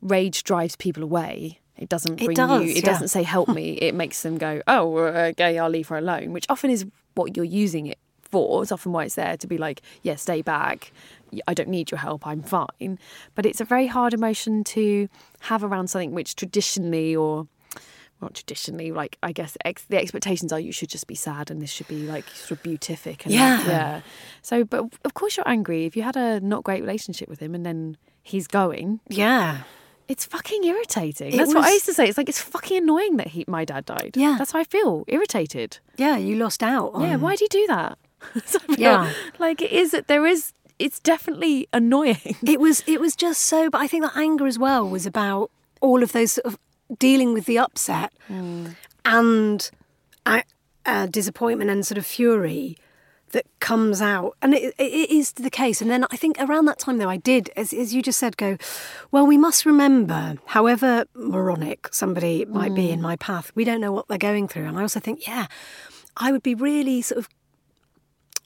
[0.00, 1.60] rage drives people away.
[1.78, 2.70] It doesn't It bring does, you.
[2.70, 2.82] It yeah.
[2.92, 3.72] doesn't say help me.
[3.72, 6.32] It makes them go, oh, okay, I'll leave her alone.
[6.32, 8.62] Which often is what you're using it for.
[8.62, 10.92] It's often why it's there to be like, yeah, stay back.
[11.46, 12.26] I don't need your help.
[12.26, 12.98] I'm fine.
[13.34, 15.08] But it's a very hard emotion to
[15.40, 17.46] have around something which traditionally or
[18.22, 21.60] not traditionally, like I guess ex- the expectations are you should just be sad and
[21.60, 23.26] this should be like sort of beatific.
[23.26, 23.58] And Yeah.
[23.58, 24.00] like, yeah.
[24.40, 27.54] So, but of course you're angry if you had a not great relationship with him
[27.54, 29.00] and then he's going.
[29.08, 29.64] Yeah.
[30.08, 31.32] It's fucking irritating.
[31.34, 32.08] It That's what I used to say.
[32.08, 34.12] It's like it's fucking annoying that he, my dad died.
[34.16, 34.36] Yeah.
[34.38, 35.04] that's how I feel.
[35.08, 35.78] Irritated.
[35.96, 36.90] Yeah, you lost out.
[36.94, 37.98] On, Yeah, why do you do that?
[38.46, 39.12] So Yeah.
[39.38, 39.96] like it is.
[40.06, 40.52] There is.
[40.78, 42.36] It's definitely annoying.
[42.46, 45.50] It was it was just so but I think that anger as well was about
[45.80, 46.58] all of those sort of
[46.98, 48.12] dealing with the upset
[49.04, 49.70] and
[50.24, 50.42] uh,
[50.84, 52.76] uh, disappointment and sort of fury
[53.36, 56.78] that comes out and it, it is the case and then I think around that
[56.78, 58.56] time though I did as, as you just said go
[59.10, 63.02] well we must remember however moronic somebody might be in mm.
[63.02, 65.46] my path we don't know what they're going through and I also think yeah
[66.16, 67.28] I would be really sort of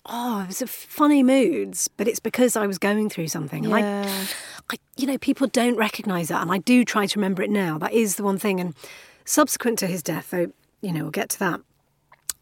[0.06, 3.64] oh, it was a funny moods, but it's because I was going through something.
[3.64, 4.08] And I,
[4.70, 7.78] I, you know, people don't recognise that, and I do try to remember it now.
[7.78, 8.58] That is the one thing.
[8.58, 8.74] And
[9.24, 10.50] subsequent to his death, though,
[10.80, 11.60] you know, we'll get to that.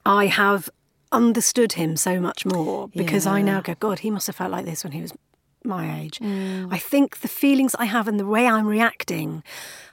[0.06, 0.70] I have
[1.12, 4.64] understood him so much more because I now go, God, he must have felt like
[4.64, 5.12] this when he was
[5.64, 6.20] my age.
[6.22, 9.42] I think the feelings I have and the way I'm reacting.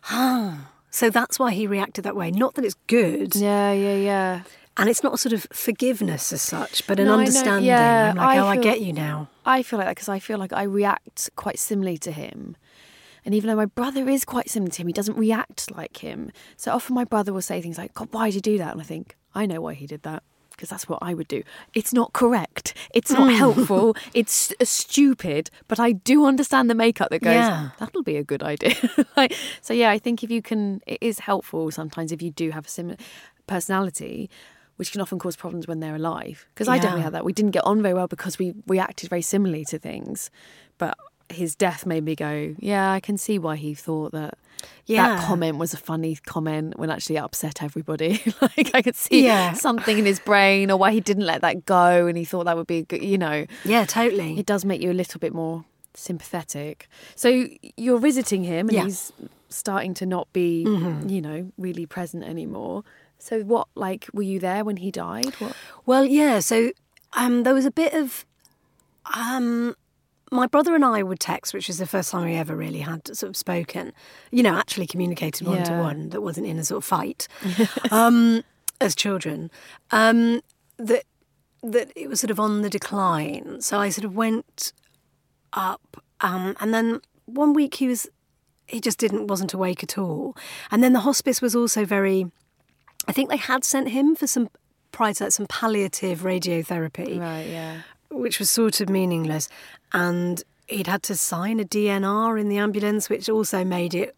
[0.10, 2.32] Ah, so that's why he reacted that way.
[2.32, 3.36] Not that it's good.
[3.36, 4.42] Yeah, yeah, yeah.
[4.78, 7.66] And it's not a sort of forgiveness as such, but an No, know, understanding.
[7.68, 9.30] yeah, I'm like, I oh, I get you now.
[9.46, 12.58] I feel like that because I feel like I react quite similarly to him.
[13.24, 16.32] And even though my brother is quite similar to him, he doesn't react like him.
[16.58, 18.74] So often my brother will say things like, God, why did you do that?
[18.74, 20.24] And I think, I know why he did that.
[20.56, 21.44] Because that's what I would do.
[21.74, 22.74] It's not correct.
[22.94, 23.38] It's not Mm.
[23.38, 23.96] helpful.
[24.14, 25.50] It's uh, stupid.
[25.68, 27.70] But I do understand the makeup that goes, Yeah.
[27.80, 28.76] that'll be a good idea.
[29.18, 32.52] like, so, yeah, I think if you can, it is helpful sometimes if you do
[32.52, 32.96] have a similar
[33.48, 34.30] personality,
[34.78, 36.46] which can often cause problems when they're alive.
[36.54, 37.04] Because I definitely Yeah.
[37.06, 37.26] had that.
[37.26, 40.30] We didn't get on very well because we reacted very similarly to things.
[40.78, 40.98] But
[41.30, 44.38] his death made me go, yeah, I can see why he thought that
[44.86, 45.08] Yeah.
[45.16, 48.22] that comment was a funny comment when actually it upset everybody.
[48.42, 49.54] like I could see Yeah.
[49.54, 52.56] something in his brain or why he didn't let that go and he thought that
[52.58, 53.46] would be a good, you know.
[53.64, 54.38] Yeah, totally.
[54.40, 56.88] It does make you a little bit more sympathetic.
[57.16, 58.84] So you're visiting him and Yeah.
[58.86, 59.12] he's
[59.50, 61.10] starting to not be, Mhm.
[61.10, 62.84] you know, really present anymore.
[63.18, 65.34] So what like were you there when he died?
[65.40, 66.40] What Well, yeah.
[66.40, 66.72] So
[67.14, 68.26] um, there was a bit of.
[69.16, 69.76] Um,
[70.36, 73.08] my brother and I would text, which was the first time we ever really had
[73.16, 73.94] sort of spoken,
[74.32, 77.28] you know, actually communicated one to one that wasn't in a sort of fight
[77.92, 78.44] um,
[78.82, 79.50] as children.
[79.92, 80.42] Um,
[80.78, 81.04] that
[81.64, 83.62] that it was sort of on the decline.
[83.62, 84.72] So I sort of went
[85.54, 88.08] up, um, and then one week he was
[88.68, 90.36] he just didn't wasn't awake at all,
[90.72, 92.32] and then the hospice was also very.
[93.08, 94.50] I think they had sent him for some
[94.92, 97.82] prior to that some palliative radiotherapy, Right, yeah.
[98.10, 99.48] which was sort of meaningless,
[99.96, 104.16] and he'd had to sign a DNR in the ambulance, which also made it,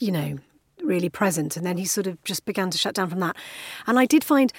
[0.00, 0.38] you know,
[0.82, 1.56] really present.
[1.56, 3.36] And then he sort of just began to shut down from that,
[3.86, 4.52] and I did find.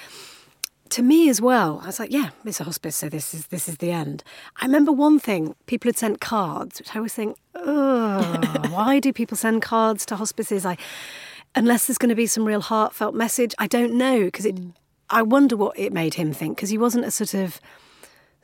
[0.91, 3.67] To me as well, I was like, "Yeah, it's a hospice, so this is this
[3.67, 4.23] is the end."
[4.62, 8.21] I remember one thing: people had sent cards, which I always think, "Oh,
[8.69, 10.78] why do people send cards to hospices?" I,
[11.56, 14.58] unless there's going to be some real heartfelt message, I don't know because it.
[15.10, 17.60] I wonder what it made him think because he wasn't a sort of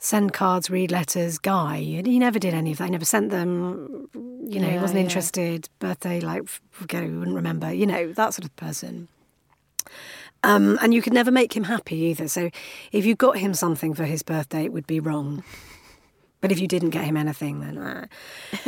[0.04, 1.78] send cards, read letters guy.
[1.78, 2.86] He never did any of that.
[2.86, 4.10] He never sent them.
[4.14, 5.06] You know, he wasn't yeah.
[5.06, 5.70] interested.
[5.80, 7.74] Birthday, like forget it, he wouldn't remember.
[7.74, 9.08] You know, that sort of person.
[10.44, 12.28] Um, and you could never make him happy either.
[12.28, 12.50] So
[12.92, 15.42] if you got him something for his birthday, it would be wrong.
[16.42, 17.78] But if you didn't get him anything, then.
[17.78, 18.08] Uh.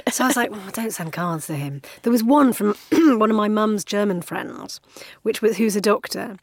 [0.10, 1.82] So I was like, oh, don't send cards to him.
[2.04, 2.76] There was one from
[3.20, 4.80] one of my mum's German friends,
[5.24, 6.38] which was who's a doctor.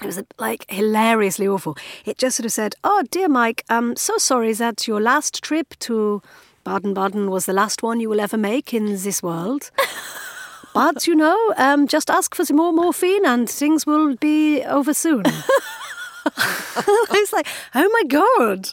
[0.00, 1.76] It was like hilariously awful.
[2.04, 5.74] It just sort of said, "Oh dear Mike, I'm so sorry that your last trip
[5.80, 6.22] to
[6.64, 9.70] Baden-Baden was the last one you will ever make in this world."
[10.74, 14.94] But you know, um, just ask for some more morphine and things will be over
[14.94, 15.24] soon.
[16.36, 18.70] I was like, oh my god.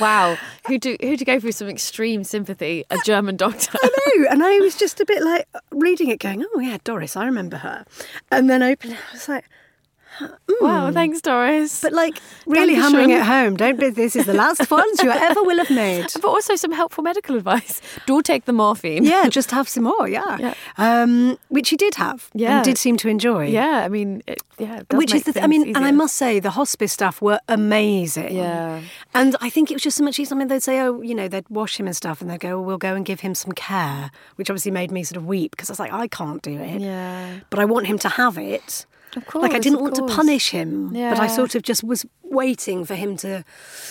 [0.00, 0.36] Wow.
[0.66, 3.78] who do who to go through some extreme sympathy, a German doctor.
[3.82, 7.16] I know, and I was just a bit like reading it, going, "Oh yeah, Doris,
[7.16, 7.84] I remember her,"
[8.30, 9.44] and then it, I was like.
[10.60, 11.80] Wow, thanks, Doris.
[11.82, 12.80] But like really Dankeschön.
[12.80, 13.56] hammering it home.
[13.56, 13.90] Don't be.
[13.90, 16.06] This is the last ones you ever will have made.
[16.22, 17.80] but also some helpful medical advice.
[18.06, 19.04] Do take the morphine.
[19.04, 20.08] Yeah, just have some more.
[20.08, 20.54] Yeah, Yeah.
[20.76, 22.28] Um, which he did have.
[22.34, 22.56] Yeah.
[22.56, 23.46] and did seem to enjoy.
[23.46, 26.16] Yeah, I mean, it, yeah, it Which is the, th- I mean, and I must
[26.16, 28.34] say, the hospice staff were amazing.
[28.36, 28.80] Yeah.
[29.14, 30.34] And I think it was just so much easier.
[30.34, 32.58] I mean, they'd say, oh, you know, they'd wash him and stuff, and they'd go,
[32.58, 35.52] oh, we'll go and give him some care, which obviously made me sort of weep
[35.52, 36.80] because I was like, I can't do it.
[36.80, 37.40] Yeah.
[37.50, 38.86] But I want him to have it.
[39.18, 39.42] Of course.
[39.42, 40.10] like I didn't want course.
[40.10, 43.44] to punish him, but I sort of just was waiting for him to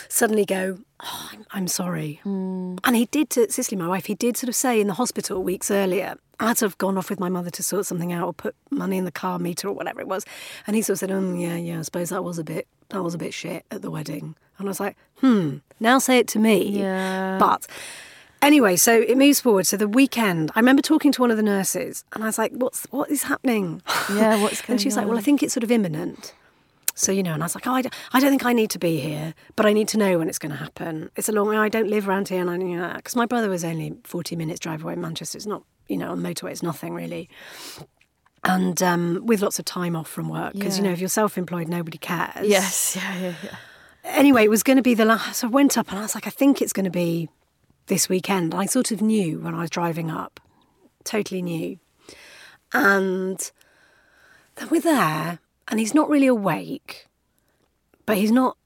[0.09, 2.19] suddenly go, oh, I'm, I'm sorry.
[2.23, 2.77] Hmm.
[2.83, 5.43] And he did to Cicely, my wife, he did sort of say in the hospital
[5.43, 8.55] weeks earlier, I'd of gone off with my mother to sort something out or put
[8.69, 10.25] money in the car meter or whatever it was.
[10.67, 13.03] And he sort of said, um, yeah, yeah, I suppose that was a bit, that
[13.03, 14.35] was a bit shit at the wedding.
[14.59, 16.79] And I was like, hmm, now say it to me.
[16.79, 17.37] Yeah.
[17.39, 17.65] But
[18.41, 19.65] Anyway, so it moves forward.
[19.65, 22.51] So the weekend, I remember talking to one of the nurses, and I was like,
[22.53, 23.81] "What's what is happening?"
[24.13, 24.71] Yeah, what's going on?
[24.73, 26.33] and she's like, "Well, I think it's sort of imminent."
[26.93, 28.69] So you know, and I was like, "Oh, I don't, I don't think I need
[28.71, 31.09] to be here, but I need to know when it's going to happen.
[31.15, 31.47] It's a long.
[31.47, 31.57] way.
[31.57, 34.35] I don't live around here, and I you know because my brother was only forty
[34.35, 35.37] minutes drive away in Manchester.
[35.37, 36.51] It's not you know on the motorway.
[36.51, 37.29] It's nothing really."
[38.43, 41.67] And um, with lots of time off from work, because you know if you're self-employed,
[41.67, 42.47] nobody cares.
[42.47, 43.55] Yes, yeah, yeah, yeah.
[44.05, 45.39] Anyway, it was going to be the last.
[45.39, 47.29] So I went up and I was like, I think it's going to be
[47.87, 48.53] this weekend.
[48.53, 50.39] I sort of knew when I was driving up,
[51.03, 51.79] totally knew.
[52.73, 53.51] And
[54.55, 57.07] then we're there, and he's not really awake,
[58.05, 58.57] but he's not.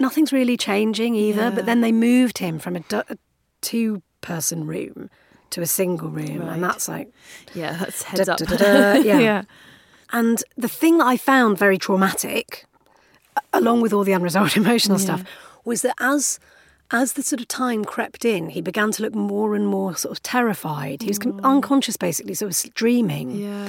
[0.00, 1.50] Nothing's really changing either.
[1.50, 3.16] But then they moved him from a, du- a
[3.60, 5.10] two-person room
[5.50, 7.12] to a single room, and that's like
[7.54, 8.38] Yeah, that's heads Da- up.
[8.38, 9.18] da- da- yeah.
[9.18, 9.42] yeah.
[10.12, 12.64] And the thing that I found very traumatic,
[13.52, 15.22] along with all the unresolved emotional stuff,
[15.64, 16.38] was that as
[16.92, 20.12] as the sort of time crept in, he began to look more and more sort
[20.12, 21.02] of terrified.
[21.02, 21.42] He was com- mm.
[21.42, 23.30] unconscious, basically, sort of dreaming.
[23.32, 23.68] Yeah.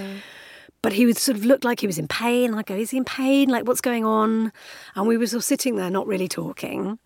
[0.81, 2.53] But he would sort of look like he was in pain.
[2.53, 3.47] I go, oh, is he in pain?
[3.47, 4.51] Like, what's going on?
[4.95, 6.99] And we were sort of sitting there, not really talking.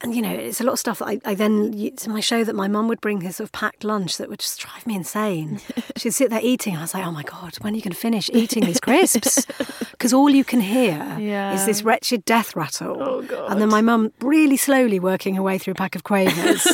[0.00, 2.44] And you know, it's a lot of stuff that I, I then it's my show
[2.44, 4.94] that my mum would bring his sort of packed lunch that would just drive me
[4.96, 5.60] insane.
[5.96, 6.76] She'd sit there eating.
[6.76, 9.46] I was like, oh my god, when are you going to finish eating these crisps?
[9.92, 11.16] Because all you can hear
[11.54, 12.96] is this wretched death rattle.
[13.00, 13.52] Oh god!
[13.52, 16.66] And then my mum really slowly working her way through a pack of quavers,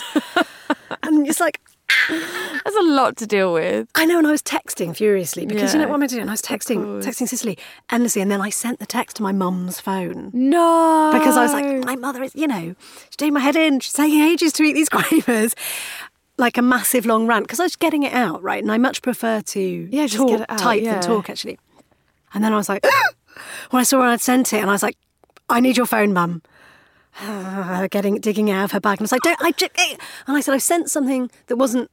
[1.05, 1.61] and it's like.
[2.09, 3.89] That's a lot to deal with.
[3.95, 5.91] I know, and I was texting furiously because you know Yeah.
[5.91, 6.29] what am I doing?
[6.29, 7.57] I was texting, texting Cicely
[7.91, 11.11] endlessly, and then I sent the text to my mum's phone No.
[11.13, 12.75] because I was like, my mother is, you know,
[13.07, 13.81] she's doing my head in.
[13.81, 15.55] She's taking ages to eat these quavers.
[16.39, 18.63] Like a massive long rant because I was getting it out, right?
[18.63, 20.93] And I much prefer to Yeah, just talk, get it out, type yeah.
[20.95, 21.59] than talk, actually.
[22.33, 22.83] And then I was like,
[23.71, 24.97] when I saw when I'd sent it, and I was like,
[25.51, 26.43] I need your phone, mum.
[27.91, 29.53] Getting digging out of her bag, and I was like, don't I?
[29.79, 29.97] eh."
[30.27, 31.91] And I said, I've sent something that wasn't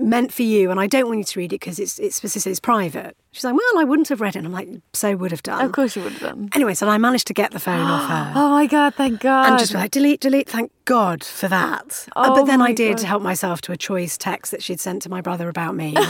[0.00, 2.50] meant for you, and I don't want you to read it because it's it's specific,
[2.50, 3.16] it's private.
[3.32, 4.40] She's like, well, I wouldn't have read it.
[4.40, 5.64] And I'm like, so would have done.
[5.64, 6.48] Of course you would have done.
[6.54, 8.32] Anyway, so I managed to get the phone off her.
[8.40, 9.48] Oh my god, thank God.
[9.48, 12.06] And just like, delete, delete, thank God for that.
[12.16, 13.06] Oh but then I did God.
[13.06, 15.94] help myself to a choice text that she'd sent to my brother about me.
[15.96, 16.06] and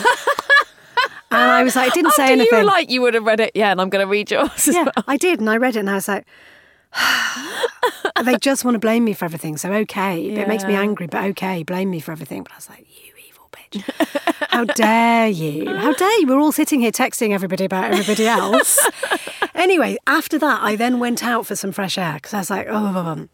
[1.30, 2.48] I was like, I didn't say anything.
[2.51, 3.53] you were like, you would have read it.
[3.55, 5.05] Yeah, and I'm going to read yours yeah, well.
[5.07, 5.40] I did.
[5.40, 6.26] And I read it and I was like,
[8.24, 9.57] they just want to blame me for everything.
[9.57, 10.26] So, okay.
[10.26, 12.43] It makes me angry, but okay, blame me for everything.
[12.43, 14.47] But I was like, you evil bitch.
[14.51, 15.66] How dare you?
[15.76, 16.26] How dare you?
[16.26, 18.78] We're all sitting here texting everybody about everybody else.
[19.55, 22.66] anyway, after that, I then went out for some fresh air because I was like,
[22.68, 23.30] oh, um,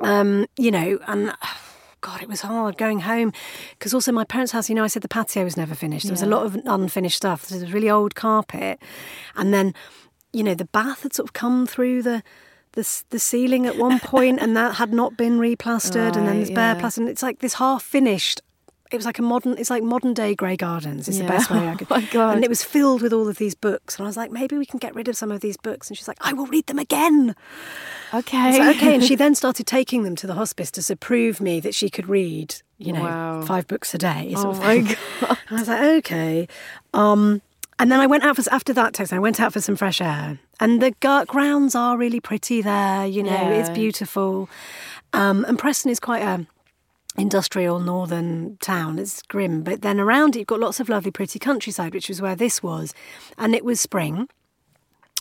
[0.00, 1.32] um, you know, and
[2.00, 3.32] God, it was hard going home
[3.70, 6.04] because also my parents' house, you know, I said the patio was never finished.
[6.04, 7.46] There was a lot of unfinished stuff.
[7.46, 8.78] There was really old carpet,
[9.34, 9.72] and then,
[10.32, 12.22] you know, the bath had sort of come through the.
[12.76, 16.34] The, the ceiling at one point and that had not been replastered and then Right,
[16.38, 16.80] there's bare yeah.
[16.80, 18.40] plaster and it's like this half finished
[18.92, 21.68] it was like a modern it's like modern day grey gardens is the best way
[21.68, 22.34] I could Oh my God.
[22.34, 24.66] and it was filled with all of these books and I was like maybe we
[24.66, 26.78] can get rid of some of these books and she's like I will read them
[26.80, 27.36] again
[28.12, 28.58] Okay.
[28.60, 31.74] Like, okay, and she then started taking them to the hospice to prove me that
[31.74, 33.42] she could read, you know, Wow.
[33.42, 34.32] five books a day.
[34.36, 34.72] Oh my.
[34.74, 34.96] And
[35.50, 36.46] I was like, okay.
[36.92, 37.42] Um,
[37.78, 39.12] and then I went out for after that text.
[39.12, 40.92] I went out for some fresh air, and the
[41.26, 43.06] grounds are really pretty there.
[43.06, 44.48] You know, it's beautiful.
[45.12, 46.46] Um, and Preston is quite a
[47.16, 48.98] industrial northern town.
[48.98, 52.20] It's grim, but then around it you've got lots of lovely, pretty countryside, which was
[52.20, 52.94] where this was,
[53.38, 54.28] and it was spring,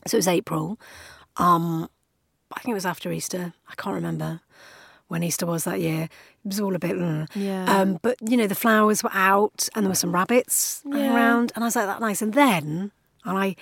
[0.07, 0.79] so it was April.
[1.37, 1.89] Um,
[2.51, 3.53] I think it was after Easter.
[3.67, 4.41] I can't remember
[5.13, 6.03] when Easter was that year.
[6.43, 6.97] It was all a bit.
[6.97, 7.27] mm.
[7.35, 7.65] Yeah.
[7.73, 11.15] Um, but you know, the flowers were out, and there were some rabbits Yeah.
[11.15, 12.91] around, and I was like, "That nice." And then,
[13.23, 13.55] and I,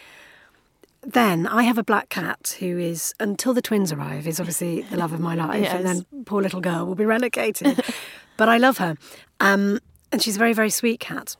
[1.03, 4.97] then I have a black cat who is, until the twins arrive, is obviously the
[4.97, 5.61] love of my life.
[5.63, 5.73] Yes.
[5.73, 7.83] And then poor little girl will be relegated.
[8.37, 8.95] but I love her.
[9.39, 9.79] Um,
[10.11, 11.35] and she's a very, very sweet cat.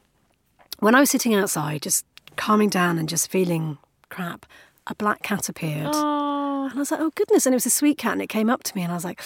[0.79, 2.05] When I was sitting outside, just
[2.37, 3.77] calming down and just feeling
[4.09, 4.45] crap,
[4.87, 5.93] a black cat appeared.
[5.93, 7.45] And I was like, oh goodness.
[7.45, 8.13] And it was a sweet cat.
[8.13, 9.19] And it came up to me and I was like,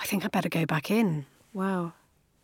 [0.00, 1.26] I think I better go back in.
[1.52, 1.92] Wow.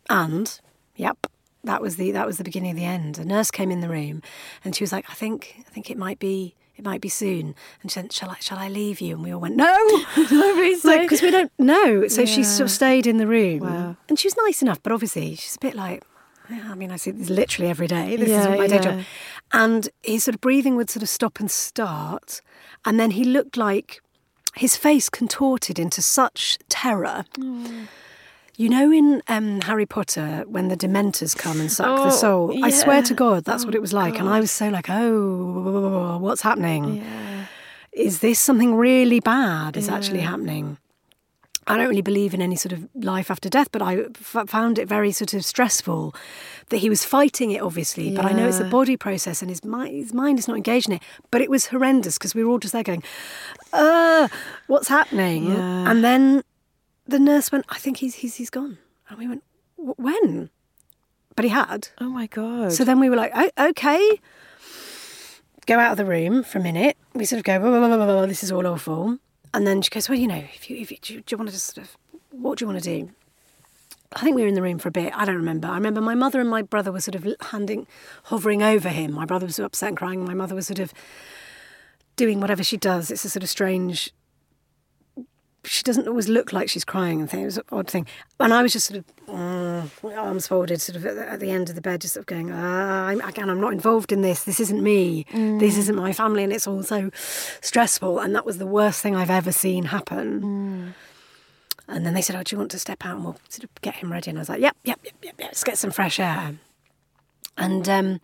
[0.09, 0.59] And
[0.95, 1.27] yep,
[1.63, 3.17] that was the that was the beginning of the end.
[3.17, 4.21] A nurse came in the room,
[4.63, 7.55] and she was like, "I think I think it might be it might be soon."
[7.81, 9.75] And she said, "Shall I shall I leave you?" And we all went, "No,
[10.15, 13.95] because we don't know." So she sort of stayed in the room, Wow.
[14.09, 16.03] and she was nice enough, but obviously she's a bit like.
[16.49, 18.15] Yeah, I mean, I see this literally every day.
[18.15, 19.03] This Yeah, is my day job.
[19.51, 22.41] And his sort of breathing would sort of stop and start.
[22.85, 24.01] And then he looked like
[24.55, 27.25] his face contorted into such terror.
[28.57, 32.63] You know, in um, Harry Potter, when the Dementors come and suck the Oh, soul,
[32.63, 33.13] I swear to.
[33.13, 34.17] God, that's what it was like.
[34.17, 37.03] And I was so like, oh, what's happening?
[37.91, 40.77] Is this something really bad is actually happening?
[41.67, 44.77] I don't really believe in any sort of life after death, but I f- found
[44.77, 46.13] it very sort of stressful
[46.69, 48.13] that he was fighting it, obviously.
[48.15, 50.87] But I know it's a body process and his mind, his mind is not engaged
[50.89, 51.01] in it.
[51.31, 53.03] But it was horrendous because we were all just there going,
[53.73, 54.27] uh,
[54.67, 55.45] what's happening?
[55.47, 55.89] Yeah.
[55.89, 56.43] And then
[57.07, 58.77] the nurse went, I think he's, he's, he's gone.
[59.09, 59.43] And we went,
[59.77, 60.51] when?
[61.35, 61.89] But he had.
[61.99, 62.73] Oh my god.
[62.73, 64.19] So then we were like, oh, okay.
[65.65, 66.95] Go out of the room for a minute.
[67.15, 69.17] We sort of go, whoa, whoa, whoa, this is all awful.
[69.55, 71.37] And then she goes, well, you know, if you, if you, do, you, do you
[71.37, 71.95] want to just sort of,
[72.29, 73.09] what do you want to do?
[74.13, 75.13] I think we were in the room for a bit.
[75.15, 75.69] I don't remember.
[75.69, 77.87] I remember my mother and my brother were sort of handing,
[78.23, 79.13] hovering over him.
[79.13, 80.25] My brother was upset and crying.
[80.25, 80.93] My mother was sort of
[82.17, 83.09] doing whatever she does.
[83.09, 84.11] It's a sort of strange.
[85.63, 87.43] She doesn't always look like she's crying and things.
[87.43, 88.07] It was an odd thing.
[88.41, 89.64] And I was just sort of mm,
[90.15, 92.27] arms folded, sort of at the, at the end of the bed, just sort of
[92.27, 94.43] going, ah, I'm, again, I'm not involved in this.
[94.43, 95.25] This isn't me.
[95.59, 97.09] This isn't my family, and it's all so
[97.61, 98.19] stressful.
[98.19, 100.93] And that was the worst thing I've ever seen happen.
[101.87, 103.81] And then they said, "Oh, do you want to step out and we'll sort of
[103.81, 105.47] get him ready?" And I was like, "Yep, yep, yep, yep, yep.
[105.47, 106.55] Let's get some fresh air."
[107.57, 108.19] And um,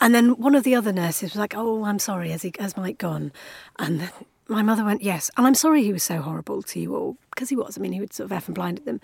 [0.00, 2.30] and then one of the other nurses was like, "Oh, I'm sorry.
[2.30, 3.32] Has he has Mike gone?"
[3.78, 4.10] And then
[4.48, 7.50] my mother went, "Yes." And I'm sorry he was so horrible to you all because
[7.50, 7.76] he was.
[7.76, 9.00] I mean, he would sort of f and blinded them.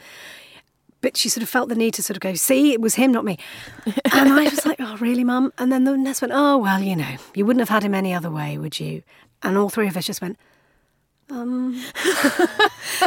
[1.00, 3.12] But she sort of felt the need to sort of go, "See, it was him,
[3.12, 3.38] not me."
[4.12, 6.94] And I was like, "Oh, really, mum?" And then the nurse went, "Oh, well, you
[6.96, 9.02] know, you wouldn't have had him any other way, would you?"
[9.42, 10.38] And all three of us just went.
[11.30, 11.72] Um,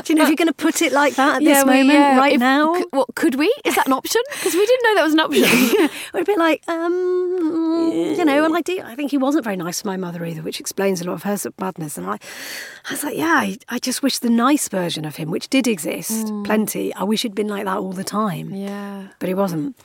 [0.03, 1.69] do you know if you're going to put it like that at this Yeah, we-
[1.83, 2.73] moment, yeah, right if- now?
[2.75, 3.53] c- what could we?
[3.65, 4.21] Is that an option?
[4.31, 5.89] Because we didn't know that was an option.
[6.13, 8.79] We're a bit like, um, you know, and I do.
[8.83, 11.23] I think he wasn't very nice to my mother either, which explains a lot of
[11.23, 11.97] her madness.
[11.97, 15.29] And I, I was like, yeah, I, I just wish the nice version of him,
[15.29, 16.93] which did exist, plenty.
[16.95, 18.53] I wish he'd been like that all the time.
[18.53, 19.07] yeah.
[19.19, 19.75] But he wasn't.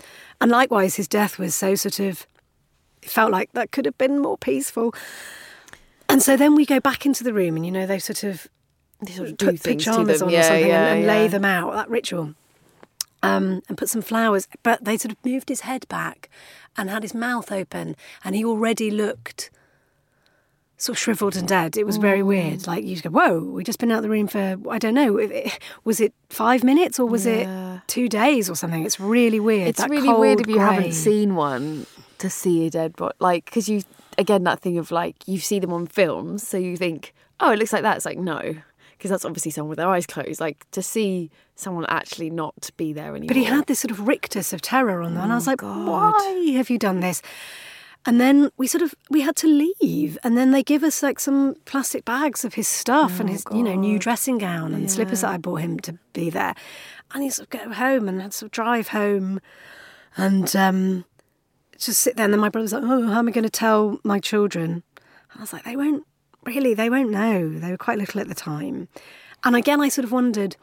[0.41, 2.27] And likewise, his death was so sort of.
[3.03, 4.95] It felt like that could have been more peaceful.
[6.09, 8.47] And so then we go back into the room, and you know, they sort of
[9.05, 10.29] They sort of do put pajamas them.
[10.29, 12.35] on yeah, or something yeah, and, and lay them out, that ritual.
[13.23, 14.47] Um, and put some flowers.
[14.63, 16.31] But they sort of moved his head back
[16.77, 19.51] and had his mouth open, and he already looked
[20.81, 21.77] sort of shriveled and dead.
[21.77, 22.27] It was very Mm.
[22.27, 22.67] weird.
[22.69, 25.19] Like you go, whoa, we just been out of the room for I don't know.
[25.85, 27.75] Was it five minutes or was Yeah.
[27.79, 28.85] it two days or something?
[28.87, 29.69] It's really weird.
[29.69, 30.65] It's that really weird if you grey.
[30.65, 31.87] haven't seen one
[32.19, 33.15] to see a dead body.
[33.19, 33.83] Like, because you,
[34.19, 37.59] again, that thing of like, you see them on films, so you think, oh, it
[37.59, 37.97] looks like that.
[37.97, 38.55] It's like, no.
[38.97, 40.41] Because that's obviously someone with their eyes closed.
[40.41, 43.29] Like, to see someone actually not be there anymore.
[43.29, 45.53] But he had this sort of rictus of terror on them, and I was Oh,
[45.53, 45.87] like, God.
[45.89, 47.23] "Why have you done this?"
[48.07, 51.21] And then we sort of we had to leave, and then they give us like
[51.21, 55.21] some plastic bags of his stuff and his you know new dressing gown and slippers
[55.21, 56.55] that I bought him to be there,
[57.13, 59.41] and he sort of go home and had to sort of drive home,
[60.17, 61.05] and um,
[61.87, 62.25] just sit there.
[62.25, 64.83] And then my brother was like, "Oh, how am I going to tell my children?"
[65.31, 66.05] And I was like, "They won't
[66.45, 66.75] really.
[66.75, 67.49] They won't know.
[67.59, 68.89] They were quite little at the time."
[69.45, 70.57] And again, I sort of wondered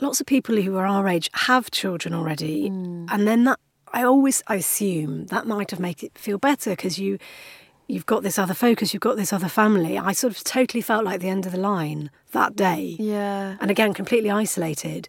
[0.00, 3.06] lots of people who are our age have children already, hmm.
[3.10, 3.58] and then that
[3.92, 7.18] I always I assume that might have made it feel better because you
[7.86, 9.98] you've got this other focus, you've got this other family.
[9.98, 13.56] I sort of totally felt like the end of the line that day, Yeah.
[13.60, 15.08] and again completely isolated.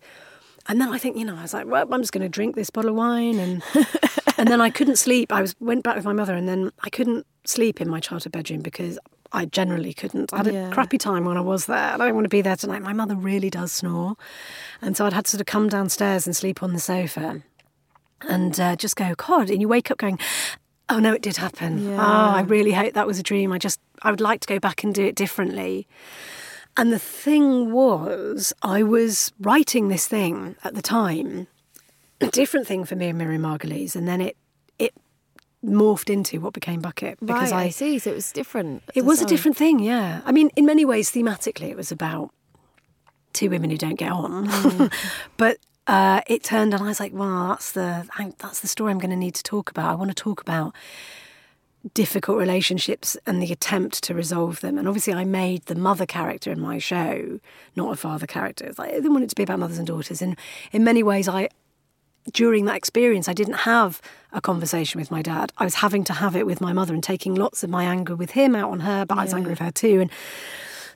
[0.67, 2.55] And then I think you know I was like, well, I'm just going to drink
[2.55, 3.63] this bottle of wine, and
[4.37, 5.31] and then I couldn't sleep.
[5.31, 8.31] I was went back with my mother, and then I couldn't sleep in my childhood
[8.31, 8.97] bedroom because.
[9.31, 10.31] I generally couldn't.
[10.33, 10.69] I had Yeah.
[10.69, 11.93] a crappy time when I was there.
[11.93, 12.81] I don't want to be there tonight.
[12.83, 14.15] My mother really does snore.
[14.81, 17.41] And so I'd had to sort of come downstairs and sleep on the sofa
[18.29, 19.49] and uh, just go, God.
[19.49, 20.19] And you wake up going,
[20.87, 21.95] oh no, it did happen.
[21.95, 23.51] Oh, I really hope that was a dream.
[23.51, 25.85] I just, I would like to go back and do it differently.
[26.77, 31.47] And the thing was, I was writing this thing at the time,
[32.21, 33.95] a different thing for me and Miriam Margolyes.
[33.95, 34.37] And then it,
[34.79, 34.93] it
[35.63, 37.99] morphed into what became Bucket because right, I, I see.
[37.99, 38.83] So it was different.
[38.93, 40.21] It was a different thing, yeah.
[40.25, 42.31] I mean, in many ways, thematically, it was about
[43.33, 44.47] two women who don't get on.
[44.47, 44.93] Mm.
[45.37, 45.57] but
[45.87, 48.97] uh, it turned, and I was like, "Well, that's the I, that's the story I'm
[48.97, 49.91] going to need to talk about.
[49.91, 50.73] I want to talk about
[51.93, 54.77] difficult relationships and the attempt to resolve them.
[54.77, 57.39] And obviously, I made the mother character in my show
[57.75, 58.65] not a father character.
[58.65, 60.21] It's like, I didn't want it to be about mothers and daughters.
[60.21, 60.35] And
[60.71, 61.49] in many ways, I
[62.33, 64.01] during that experience, I didn't have
[64.31, 65.51] a conversation with my dad.
[65.57, 68.15] I was having to have it with my mother and taking lots of my anger
[68.15, 70.01] with him out on her, but I was angry with her too.
[70.01, 70.11] And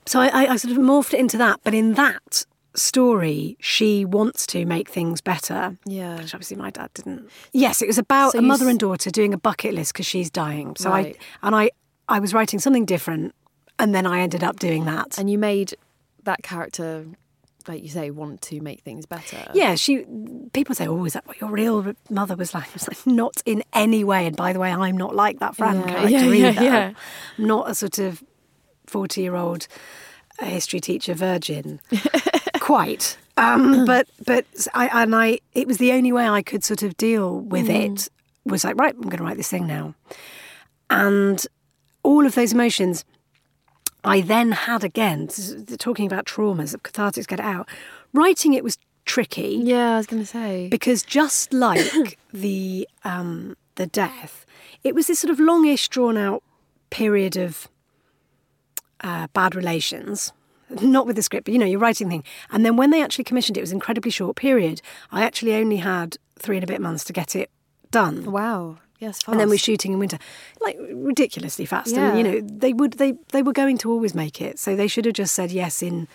[0.06, 1.60] so I, I, I sort of morphed it into that.
[1.64, 5.76] But in that story, she wants to make things better.
[5.84, 6.16] Yeah.
[6.18, 7.28] Which obviously my dad didn't.
[7.52, 10.06] Yes, it was about So a mother s- and daughter doing a bucket list because
[10.06, 10.76] she's dying.
[10.76, 11.16] So Right.
[11.42, 11.70] I and I
[12.08, 13.34] I was writing something different,
[13.78, 15.16] and then I ended up doing that.
[15.18, 15.74] And you made
[16.24, 17.06] that character,
[17.68, 19.50] like you say, want to make things better.
[19.54, 20.04] Yeah, she.
[20.52, 23.42] People say, "Oh, is that what your real mother was like?" I was like, "Not
[23.46, 26.20] in any way." And by the way, I'm not like that Fran Yeah, character yeah,
[26.32, 26.62] yeah, either.
[26.64, 26.92] yeah.
[27.38, 28.22] I'm not a sort of
[28.86, 29.66] forty-year-old
[30.40, 31.80] history teacher virgin,
[32.60, 33.16] quite.
[33.36, 34.44] Um, but but
[34.74, 37.94] I and I, it was the only way I could sort of deal with Mm.
[37.96, 38.08] it.
[38.46, 39.94] Was like, right, I'm going to write this thing now,
[40.88, 41.46] and
[42.02, 43.04] all of those emotions.
[44.04, 45.28] I then had again,
[45.78, 47.68] talking about traumas, of cathartics, get it out.
[48.12, 50.68] Writing it was tricky Yeah, I was going to say.
[50.68, 54.46] because just like the um, the death,
[54.84, 56.42] it was this sort of longish, drawn out
[56.90, 57.68] period of
[59.02, 60.32] uh, bad relations.
[60.80, 62.22] Not with the script, but you know, your writing thing.
[62.52, 64.80] And then when they actually commissioned it, it was an incredibly short period.
[65.10, 67.50] I actually only had three and a bit months to get it
[67.90, 68.30] done.
[68.30, 68.78] wow.
[69.00, 69.28] Yes, fast.
[69.28, 70.18] And then we're shooting in winter,
[70.60, 71.92] like ridiculously fast.
[71.94, 72.10] Yeah.
[72.10, 74.86] And you know, they would they they were going to always make it, so they
[74.86, 76.06] should have just said yes in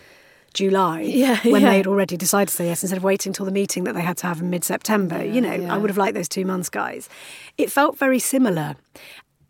[0.53, 1.71] July Yeah, when yeah.
[1.71, 4.01] they had already decided to say yes instead of waiting until the meeting that they
[4.01, 5.23] had to have in mid September.
[5.25, 5.73] you know, yeah.
[5.73, 7.09] I would have liked those two months, guys.
[7.57, 8.75] It felt very similar,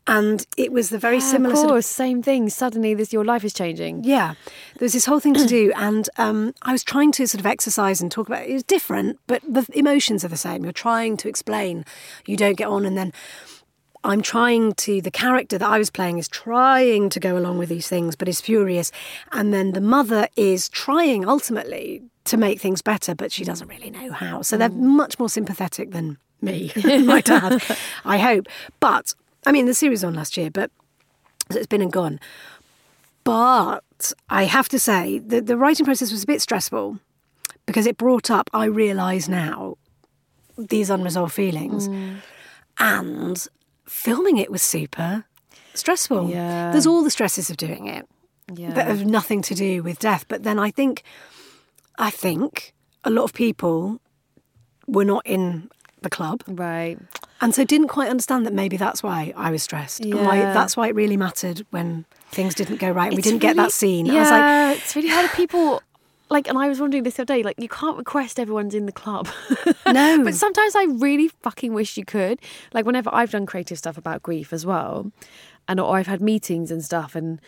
[0.07, 2.49] and it was the very Yeah, similar Of sort course, same thing.
[2.49, 4.03] Suddenly, this your life is changing.
[4.03, 4.35] yeah,
[4.77, 7.45] there was this whole thing to do, and um, I was trying to sort of
[7.45, 8.49] exercise and talk about it.
[8.49, 10.63] It was different, but the emotions are the same.
[10.63, 11.85] You're trying to explain,
[12.27, 13.13] you don't get on, and then
[14.03, 15.01] I'm trying to.
[15.01, 18.27] The character that I was playing is trying to go along with these things, but
[18.27, 18.91] is furious,
[19.31, 23.89] and then the mother is trying ultimately to make things better, but she doesn't really
[23.89, 24.41] know how.
[24.43, 26.71] So they're much more sympathetic than me,
[27.05, 27.63] my dad.
[28.03, 28.47] I hope,
[28.79, 29.13] but
[29.45, 30.71] I mean, the series on last year, but
[31.51, 32.19] so it's been and gone.
[33.23, 36.99] But I have to say, the, the writing process was a bit stressful
[37.65, 39.77] because it brought up, I realise now,
[40.57, 41.87] these unresolved feelings.
[41.87, 42.17] Mm.
[42.77, 43.47] And
[43.87, 45.25] filming it was super
[45.73, 46.29] stressful.
[46.29, 46.71] Yeah.
[46.71, 48.07] There's all the stresses of doing it
[48.53, 48.73] Yeah.
[48.73, 50.25] that have nothing to do with death.
[50.27, 51.03] But then I think,
[51.97, 52.73] I think
[53.03, 54.01] a lot of people
[54.87, 55.69] were not in
[56.05, 56.97] the club Right.
[57.41, 59.99] and so didn't quite understand that maybe that's why I was stressed.
[59.99, 60.53] And why Yeah.
[60.53, 63.71] that's why it really mattered when things didn't go right and we didn't get that
[63.73, 64.05] scene.
[64.05, 65.29] Yeah, I was like, it's really hard.
[65.31, 65.81] People
[66.29, 67.43] like, and I was wondering this the other day.
[67.43, 69.27] Like, you can't request everyone's in the club.
[69.85, 70.23] No.
[70.23, 72.39] but sometimes I really fucking wish you could.
[72.73, 75.11] Like, whenever I've done creative stuff about grief as well,
[75.67, 77.39] and or I've had meetings and stuff, and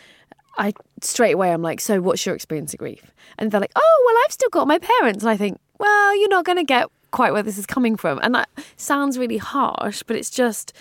[0.56, 3.10] I straight away I'm like, so what's your experience of grief?
[3.36, 6.28] And they're like, oh well, I've still got my parents, and I think, well, you're
[6.28, 10.02] not going to get quite where this is coming from, and that sounds really harsh,
[10.06, 10.72] but it's just.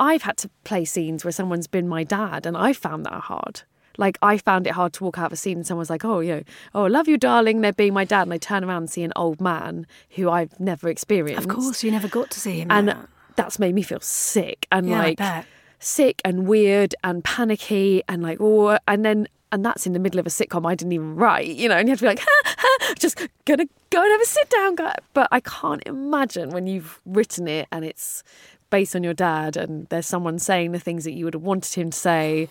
[0.00, 3.62] I've had to play scenes where someone's been my dad, and I found that hard.
[3.96, 6.20] Like I found it hard to walk out of a scene and someone's like, "Oh,
[6.20, 6.42] you know,
[6.72, 9.02] oh, I love you, darling." They're being my dad, and I turn around and see
[9.02, 11.48] an old man who I've never experienced.
[11.48, 12.70] of course, you never got to see him.
[12.70, 12.94] and
[13.34, 15.46] that's made me feel sick and Yeah, like
[15.80, 20.20] sick and weird and panicky and like oh, and then and that's in the middle
[20.20, 22.20] of a sitcom I didn't even write, you know, and you have to be like,
[22.20, 24.94] ha, ha, just gonna go and have a sit down, guy.
[25.14, 28.22] But I can't imagine when you've written it and it's
[28.70, 31.72] based on your dad and there's someone saying the things that you would have wanted
[31.72, 32.48] him to say.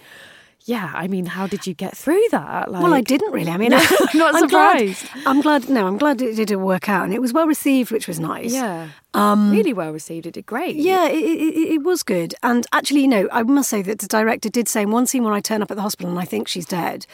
[0.67, 2.69] Yeah, I mean, how did you get through that?
[2.69, 3.49] Like, well, I didn't really.
[3.49, 3.77] I mean, No,
[4.13, 5.25] I'm not I'm glad- surprised.
[5.25, 5.69] I'm glad.
[5.69, 8.51] No, I'm glad it did work out, and it was well received, which was nice.
[8.53, 10.25] Yeah, um, really well received.
[10.25, 10.75] It did great.
[10.75, 12.35] Yeah, it, it, it was good.
[12.43, 15.23] And actually, you know, I must say that the director did say in one scene
[15.23, 17.05] when I turn up at the hospital and I think she's dead,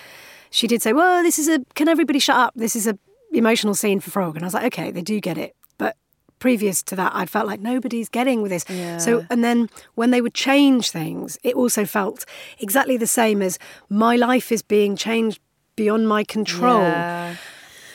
[0.49, 2.53] she did say, "Well, this is a can everybody shut up?
[2.55, 2.97] This is a
[3.31, 5.95] emotional scene for Frog." And I was like, "Okay, they do get it." But
[6.43, 8.65] previous to that, I felt like nobody's getting with this.
[9.01, 12.25] So, and then when they would change things, it also felt
[12.59, 15.39] exactly the same as my life is being changed
[15.77, 16.81] beyond my control.
[16.81, 17.37] Yeah.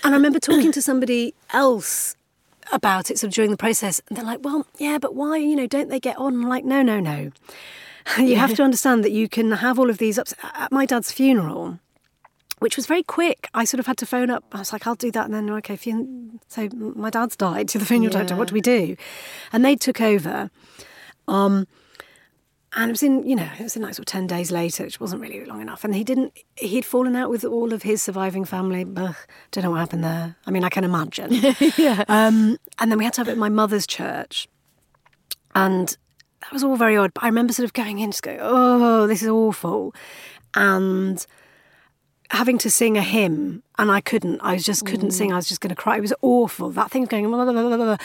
[0.02, 2.16] And I remember talking to somebody else
[2.72, 5.36] about it sort of during the process, and they're like, "Well, yeah, but why?
[5.36, 7.30] You know, don't they get on?" I'm like, "No, no, no.
[8.16, 10.32] You have to understand that you can have all of these ups
[10.64, 11.80] at my dad's funeral."
[12.60, 13.48] Which was very quick.
[13.54, 14.44] I sort of had to phone up.
[14.52, 15.76] I was like, "I'll do that," and then okay.
[15.76, 18.36] Fun- so my dad's died to the funeral director.
[18.36, 18.96] What do we do?
[19.52, 20.50] And they took over.
[21.28, 21.66] Um,
[22.74, 24.84] and it was in, you know, it was in like sort of 10 days later,
[24.84, 25.84] which wasn't really long enough.
[25.84, 28.86] And he didn't, he'd fallen out with all of his surviving family.
[28.96, 29.16] Ugh,
[29.50, 30.36] don't know what happened there.
[30.46, 31.30] I mean, I can imagine.
[31.78, 32.04] yeah.
[32.08, 34.48] Um, and then we had to have it at my mother's church.
[35.54, 35.96] And
[36.42, 37.14] that was all very odd.
[37.14, 39.94] But I remember sort of going in, just going, oh, this is awful.
[40.52, 41.26] And
[42.30, 44.40] having to sing a hymn, and I couldn't.
[44.40, 45.12] I just couldn't mm.
[45.12, 45.32] sing.
[45.32, 45.96] I was just going to cry.
[45.96, 46.70] It was awful.
[46.70, 47.96] That thing going, blah, blah, blah, blah,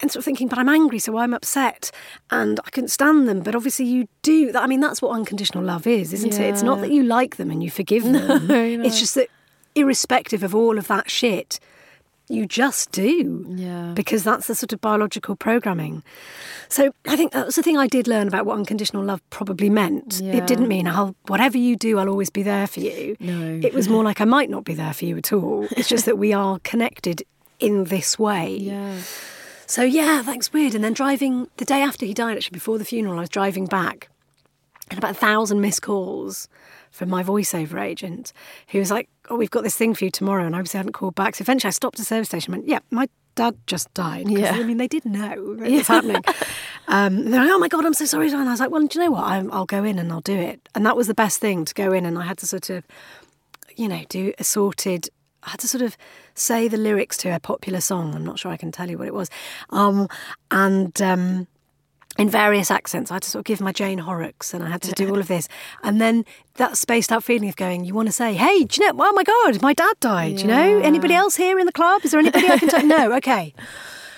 [0.00, 1.90] and sort of thinking, but I'm angry, so I'm upset,
[2.30, 3.40] and I couldn't stand them.
[3.40, 4.52] But obviously, you do.
[4.54, 6.50] I mean, that's what unconditional love is, isn't it?
[6.50, 8.50] It's not that you like them and you forgive them.
[8.50, 9.28] It's just that,
[9.74, 11.60] irrespective of all of that shit,
[12.28, 13.46] you just do.
[13.48, 13.92] Yeah.
[13.94, 16.02] Because that's the sort of biological programming.
[16.68, 19.70] So I think that was the thing I did learn about what unconditional love probably
[19.70, 20.20] meant.
[20.20, 20.36] Yeah.
[20.36, 23.16] It didn't mean, I'll, whatever you do, I'll always be there for you.
[23.20, 23.60] No.
[23.62, 25.68] It was more like I might not be there for you at all.
[25.72, 27.22] It's just that we are connected
[27.60, 28.56] in this way.
[28.66, 29.00] Yeah.
[29.68, 30.76] So yeah, that's weird.
[30.76, 33.66] And then driving the day after he died, actually before the funeral, I was driving
[33.66, 34.08] back,
[34.90, 36.48] and about a thousand missed calls
[36.90, 38.32] from my voiceover agent,
[38.68, 40.92] who was like, "Oh, we've got this thing for you tomorrow," and I obviously hadn't
[40.92, 41.34] called back.
[41.36, 42.54] So eventually, I stopped at the service station.
[42.54, 44.52] and went, "Yeah, my dad just died." Yeah.
[44.52, 46.22] I mean, they did know it was happening.
[46.88, 48.98] Um, they're like, "Oh my god, I'm so sorry," and I was like, "Well, do
[48.98, 49.24] you know what?
[49.24, 51.74] I'm, I'll go in and I'll do it." And that was the best thing to
[51.74, 52.84] go in, and I had to sort of
[53.76, 55.08] you know, do a sorted.
[55.42, 55.96] I had to sort of
[56.34, 58.14] say the lyrics to a popular song.
[58.14, 59.30] I'm not sure I can tell you what it was.
[59.70, 60.08] Um,
[60.50, 61.46] and um,
[62.18, 64.82] in various accents, I had to sort of give my Jane Horrocks and I had
[64.82, 65.48] to do all of this.
[65.82, 69.12] And then that spaced out feeling of going, you want to say, hey, know, oh
[69.12, 70.80] my God, my dad died, you know?
[70.80, 72.04] Anybody else here in the club?
[72.04, 72.84] Is there anybody I can talk?
[72.84, 73.54] no, okay.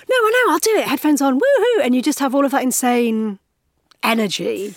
[0.09, 0.87] No, I know, I'll do it.
[0.87, 1.85] Headphones on, woohoo.
[1.85, 3.39] And you just have all of that insane
[4.03, 4.75] energy.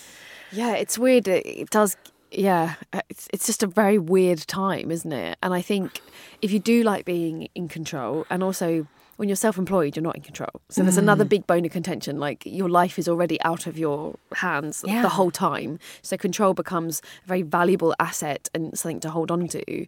[0.50, 1.28] Yeah, it's weird.
[1.28, 1.96] It, it does.
[2.30, 5.38] Yeah, uh, it's it's just a very weird time, isn't it?
[5.42, 6.00] And I think
[6.40, 8.86] if you do like being in control, and also
[9.22, 10.50] when you're self-employed, you're not in control.
[10.68, 11.06] So there's Mm.
[11.06, 12.18] another big bone of contention.
[12.18, 14.16] Like your life is already out of your
[14.46, 15.00] hands Yeah.
[15.00, 15.78] the whole time.
[16.02, 19.86] So control becomes a very valuable asset and something to hold on to.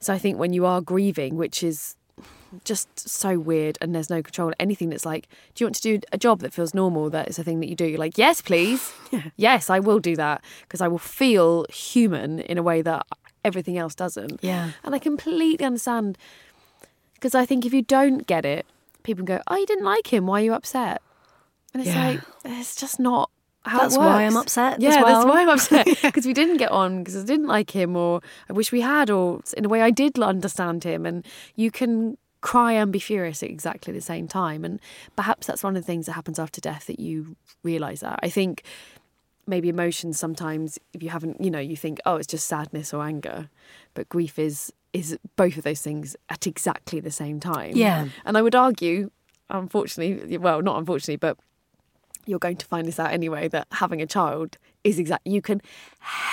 [0.00, 1.96] So I think when you are grieving, which is
[2.62, 5.24] just so weird and there's no control anything that's like
[5.54, 7.68] do you want to do a job that feels normal that is a thing that
[7.68, 9.22] you do you're like yes please yeah.
[9.36, 13.04] yes i will do that because i will feel human in a way that
[13.44, 14.70] everything else doesn't Yeah.
[14.84, 16.16] and i completely understand
[17.14, 18.64] because i think if you don't get it
[19.04, 21.00] people go oh you didn't like him why are you upset
[21.72, 22.06] and it's Yeah.
[22.08, 23.30] like it's just not
[23.66, 24.24] how That's it why.
[24.24, 27.24] I'm upset as Yeah, that's why I'm upset because we didn't get on because I
[27.24, 30.84] didn't like him, or I wish we had, or in a way I did understand
[30.84, 31.06] him.
[31.06, 31.24] And
[31.56, 34.66] you can cry and be furious at exactly the same time.
[34.66, 34.80] And
[35.16, 38.20] perhaps that's one of the things that happens after death that you realise that.
[38.22, 38.64] I think
[39.46, 43.02] maybe emotions sometimes if you haven't you know you think oh it's just sadness or
[43.02, 43.50] anger
[43.92, 48.08] but grief is is both of those things at exactly the same time Yeah.
[48.24, 49.10] and i would argue
[49.50, 51.36] unfortunately well not unfortunately but
[52.26, 55.60] you're going to find this out anyway that having a child is exact you can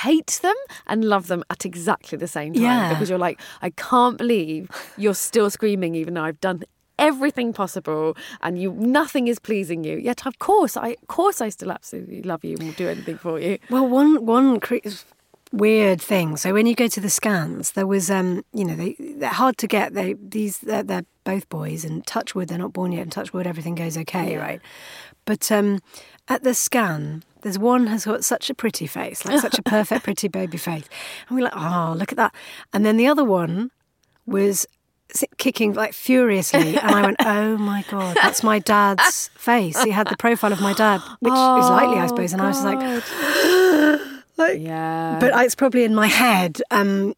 [0.03, 0.55] hate them
[0.87, 2.89] and love them at exactly the same time Yeah.
[2.93, 6.63] because you're like i can't believe you're still screaming even though i've done
[6.99, 11.49] everything possible and you nothing is pleasing you yet of course i of course i
[11.49, 14.87] still absolutely love you and will do anything for you Well, one one cre-
[15.51, 16.37] weird thing.
[16.37, 19.57] So when you go to the scans, there was, um, you know, they they're hard
[19.59, 19.93] to get.
[19.93, 23.33] They these they're, they're both boys, and touch wood, they're not born yet, and touch
[23.33, 24.61] wood, everything goes okay, right?
[25.25, 25.79] But um,
[26.27, 30.03] at the scan, there's one has got such a pretty face, like such a perfect
[30.03, 30.87] pretty baby face,
[31.27, 32.33] and we're like, oh, look at that.
[32.73, 33.71] And then the other one
[34.25, 34.65] was
[35.37, 40.07] kicking like furiously and i went oh my god that's my dad's face he had
[40.07, 44.01] the profile of my dad which is likely i suppose and i was just like
[44.41, 46.61] like yeah but it's probably in my head.
[46.71, 47.15] Um,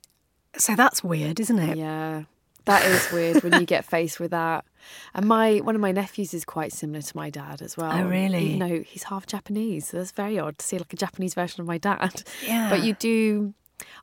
[0.57, 1.77] so that's weird, isn't it?
[1.77, 2.23] Yeah,
[2.65, 4.65] that is weird when you get faced with that.
[5.13, 7.91] And my one of my nephews is quite similar to my dad as well.
[7.91, 8.45] Oh, really?
[8.53, 11.61] Even though he's half Japanese, so that's very odd to see like a Japanese version
[11.61, 12.23] of my dad.
[12.45, 12.69] Yeah.
[12.69, 13.53] But you do.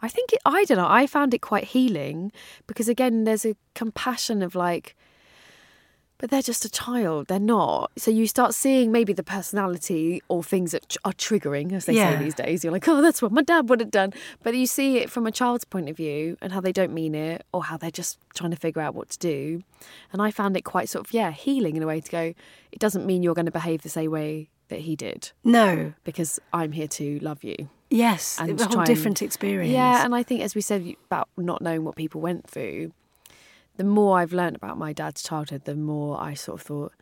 [0.03, 0.89] I think it, I don't know.
[0.89, 2.33] I found it quite healing
[2.67, 4.97] because again, there's a compassion of like.
[6.21, 7.29] But they're just a child.
[7.29, 7.91] They're not.
[7.97, 12.19] So you start seeing maybe the personality or things that are triggering, as they Yeah.
[12.19, 12.63] say these days.
[12.63, 14.13] You're like, oh, that's what my dad would have done.
[14.43, 17.15] But you see it from a child's point of view and how they don't mean
[17.15, 19.63] it or how they're just trying to figure out what to do.
[20.13, 22.35] And I found it quite sort of, yeah, healing in a way to go,
[22.71, 25.95] it doesn't mean you're going to behave the same way that he did No.
[26.05, 27.71] because I'm here to love you.
[27.89, 28.37] Yes.
[28.39, 29.73] And a whole different experience.
[29.73, 32.93] Yeah, and I think as we said about not knowing what people went through,
[33.77, 36.93] the more I've learned about my dad's childhood, the more I sort of thought,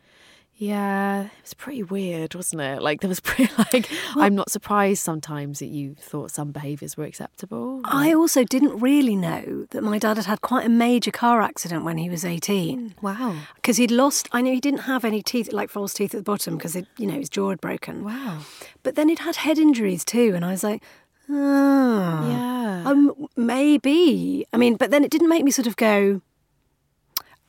[0.55, 2.81] Yeah, it was pretty weird, wasn't it?
[2.81, 7.05] Like there was pretty like I'm not surprised sometimes that you thought some behaviours were
[7.05, 7.79] acceptable.
[7.85, 11.85] I also didn't really know that my dad had had quite a major car accident
[11.85, 12.95] when he was 18.
[13.01, 13.35] Wow.
[13.55, 16.23] Because he'd lost, I know he didn't have any teeth, like false teeth at the
[16.31, 18.03] bottom, because, it, you know, his jaw had broken.
[18.03, 18.39] Wow.
[18.83, 20.33] But then he'd had head injuries too.
[20.35, 20.83] And I was like,
[21.29, 22.29] oh.
[22.29, 22.83] Yeah.
[22.85, 24.45] Um, maybe.
[24.51, 26.21] I mean, but then it didn't make me sort of go,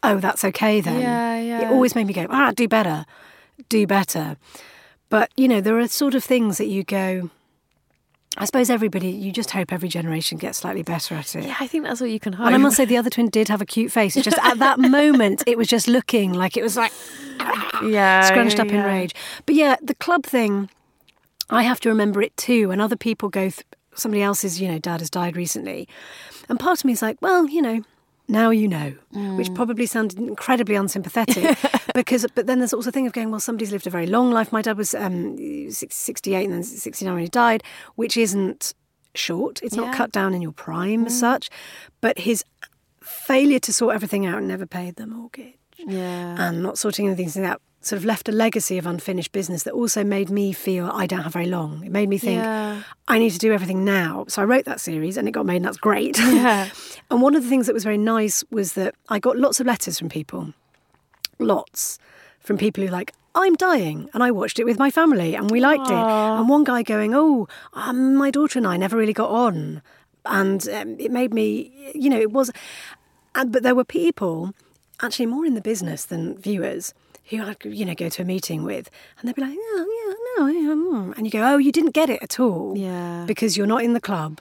[0.03, 1.01] oh, that's okay then.
[1.01, 1.63] Yeah, yeah.
[1.63, 3.07] It always made me go, ah, do better,
[3.69, 4.37] do better.
[5.09, 7.31] But, you know, there are sort of things that you go,
[8.37, 11.45] I suppose everybody, you just hope every generation gets slightly better at it.
[11.45, 12.47] Yeah, I think that's what you can hope.
[12.47, 14.17] And I must say, the other twin did have a cute face.
[14.17, 16.93] It's just at that moment, it was just looking like it was like
[17.85, 19.15] yeah, scrunched up in rage.
[19.47, 20.71] But yeah, the club thing,
[21.51, 22.71] I have to remember it too.
[22.71, 25.89] And other people go, th- somebody else's, you know, dad has died recently.
[26.49, 27.83] And part of me is like, well, you know,
[28.31, 28.95] now you know,
[29.37, 31.59] which probably sounded incredibly unsympathetic
[31.95, 34.31] because, but then there's also a thing of going, well, somebody's lived a very long
[34.31, 34.53] life.
[34.53, 35.37] My dad was um,
[35.71, 37.63] 68 and then 69 when he died,
[37.97, 38.75] which isn't
[39.15, 39.61] short.
[39.63, 41.51] It's not cut down in your prime as such,
[42.01, 42.45] but his
[43.03, 46.37] failure to sort everything out and never paid the mortgage Yeah.
[46.39, 50.05] and not sorting anything out sort of left a legacy of unfinished business that also
[50.05, 51.83] made me feel I don't have very long.
[51.85, 52.83] It made me think Yeah.
[53.09, 54.27] I need to do everything now.
[54.29, 56.19] So I wrote that series and it got made and that's great.
[56.19, 56.69] Yeah.
[57.11, 59.67] and one of the things that was very nice was that I got lots of
[59.67, 60.53] letters from people.
[61.39, 61.99] Lots
[62.41, 65.61] from people who like I'm dying, and I watched it with my family, and we
[65.61, 65.95] liked it.
[65.95, 69.83] And one guy going, "Oh, um, my daughter and I never really got on,"
[70.27, 72.51] and um, it made me, you know, it was.
[73.37, 74.53] And but there were people,
[75.01, 76.93] actually more in the business than viewers,
[77.31, 79.87] who I'd you know go to a meeting with, and they'd be like, "Oh
[80.39, 83.25] yeah, no," yeah, mm." and you go, "Oh, you didn't get it at all, Yeah.
[83.27, 84.41] because you're not in the club."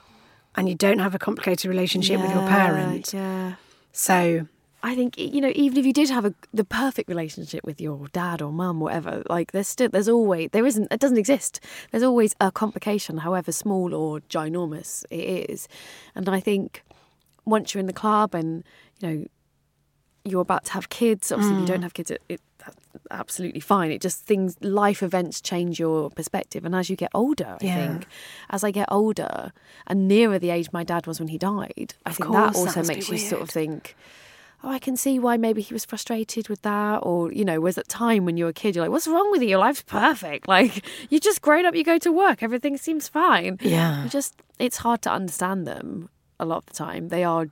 [0.56, 3.12] And you don't have a complicated relationship with your parent.
[3.14, 3.54] Yeah.
[3.92, 4.48] So
[4.82, 8.08] I think you know, even if you did have a the perfect relationship with your
[8.08, 11.60] dad or mum, whatever, like there's still there's always there isn't it doesn't exist.
[11.92, 15.68] There's always a complication, however small or ginormous it is.
[16.16, 16.82] And I think
[17.44, 18.64] once you're in the club and
[19.00, 19.24] you know
[20.24, 22.76] you're about to have kids, obviously if you don't have kids, it, it that's
[23.10, 23.90] absolutely fine.
[23.90, 27.76] It just things life events change your perspective, and as you get older, I Yeah.
[27.76, 28.06] think
[28.50, 29.52] as I get older
[29.86, 32.52] and nearer the age my dad was when he died, I Of think course, that
[32.52, 33.96] that also be makes you sort of think
[34.62, 36.98] oh, I can see why maybe he was frustrated with that.
[37.02, 39.30] Or, you know, whereas at time when you were a kid, you're like, what's wrong
[39.30, 39.48] with you?
[39.48, 40.46] Your life's perfect.
[40.56, 43.56] Like, you just grown up, you go to work, everything seems fine.
[43.62, 44.02] Yeah.
[44.04, 47.08] You just, it's hard to understand them a lot of the time.
[47.08, 47.46] They are,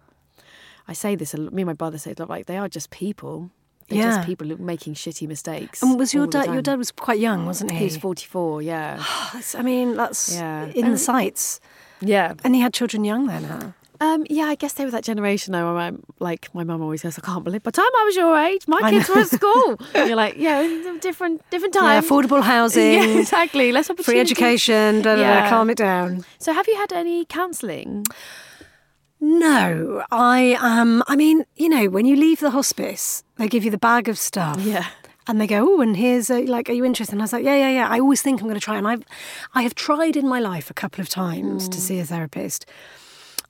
[0.87, 2.59] I say this, a lot- me and my brother say it a lot, like, they
[2.59, 3.51] are just people.
[3.89, 4.16] They're Yeah.
[4.16, 5.82] just people making shitty mistakes.
[5.82, 6.47] And was your dad?
[6.53, 7.78] Your dad was quite young, wasn't he?
[7.78, 9.03] He was 44, yeah.
[9.59, 10.66] I mean, that's Yeah.
[10.66, 11.61] in the And- sights.
[12.01, 12.34] yeah.
[12.45, 13.66] And he had children young then, huh?
[14.01, 15.76] Um, yeah, I guess they were that generation though.
[15.76, 17.64] I'm, like my mum always goes, I can't believe.
[17.64, 19.80] By the time I was your age, my kids were at school.
[19.95, 20.62] And you're like, yeah,
[21.01, 23.72] different different Yeah, affordable housing, Yeah, exactly.
[23.72, 25.03] Less opportunity, free education.
[25.03, 25.49] Da, da, da, Yeah.
[25.51, 26.24] calm it down.
[26.39, 28.05] So, have you had any counselling?
[29.21, 33.71] No, I um, I mean, you know, when you leave the hospice, they give you
[33.71, 34.61] the bag of stuff.
[34.61, 34.87] Yeah.
[35.27, 37.12] And they go, oh, and here's a, like, are you interested?
[37.12, 37.89] And I was like, yeah, yeah, yeah.
[37.91, 39.03] I always think I'm going to try, and I've,
[39.55, 41.71] I have tried in my life a couple of times Hmm.
[41.73, 42.64] to see a therapist.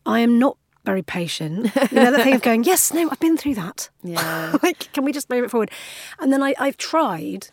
[0.05, 1.66] I am not very patient.
[1.93, 3.91] You know that thing of going, yes, no, I've been through that.
[4.03, 4.57] Yeah.
[4.62, 5.71] like, can we just move it forward?
[6.19, 7.49] And then I, I've tried,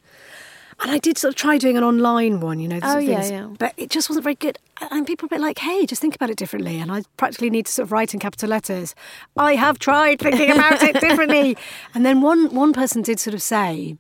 [0.82, 3.32] and I did sort of try doing an online one, you know, Oh, yeah, things,
[3.32, 3.48] yeah.
[3.58, 4.60] but it just wasn't very good.
[4.92, 6.80] And people were a bit like, hey, just think about it differently.
[6.80, 8.94] And I practically need to sort of write in capital letters,
[9.38, 11.58] I have tried thinking about it differently.
[11.94, 13.98] And then one one person did sort of say,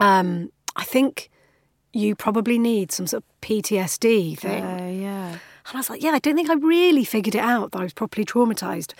[0.00, 1.30] um, I think
[1.92, 4.62] you probably need some sort of PTSD thing.
[4.64, 5.28] Uh, yeah.
[5.30, 7.82] And I was like, yeah, I don't think I really figured it out that I
[7.82, 8.94] was properly traumatized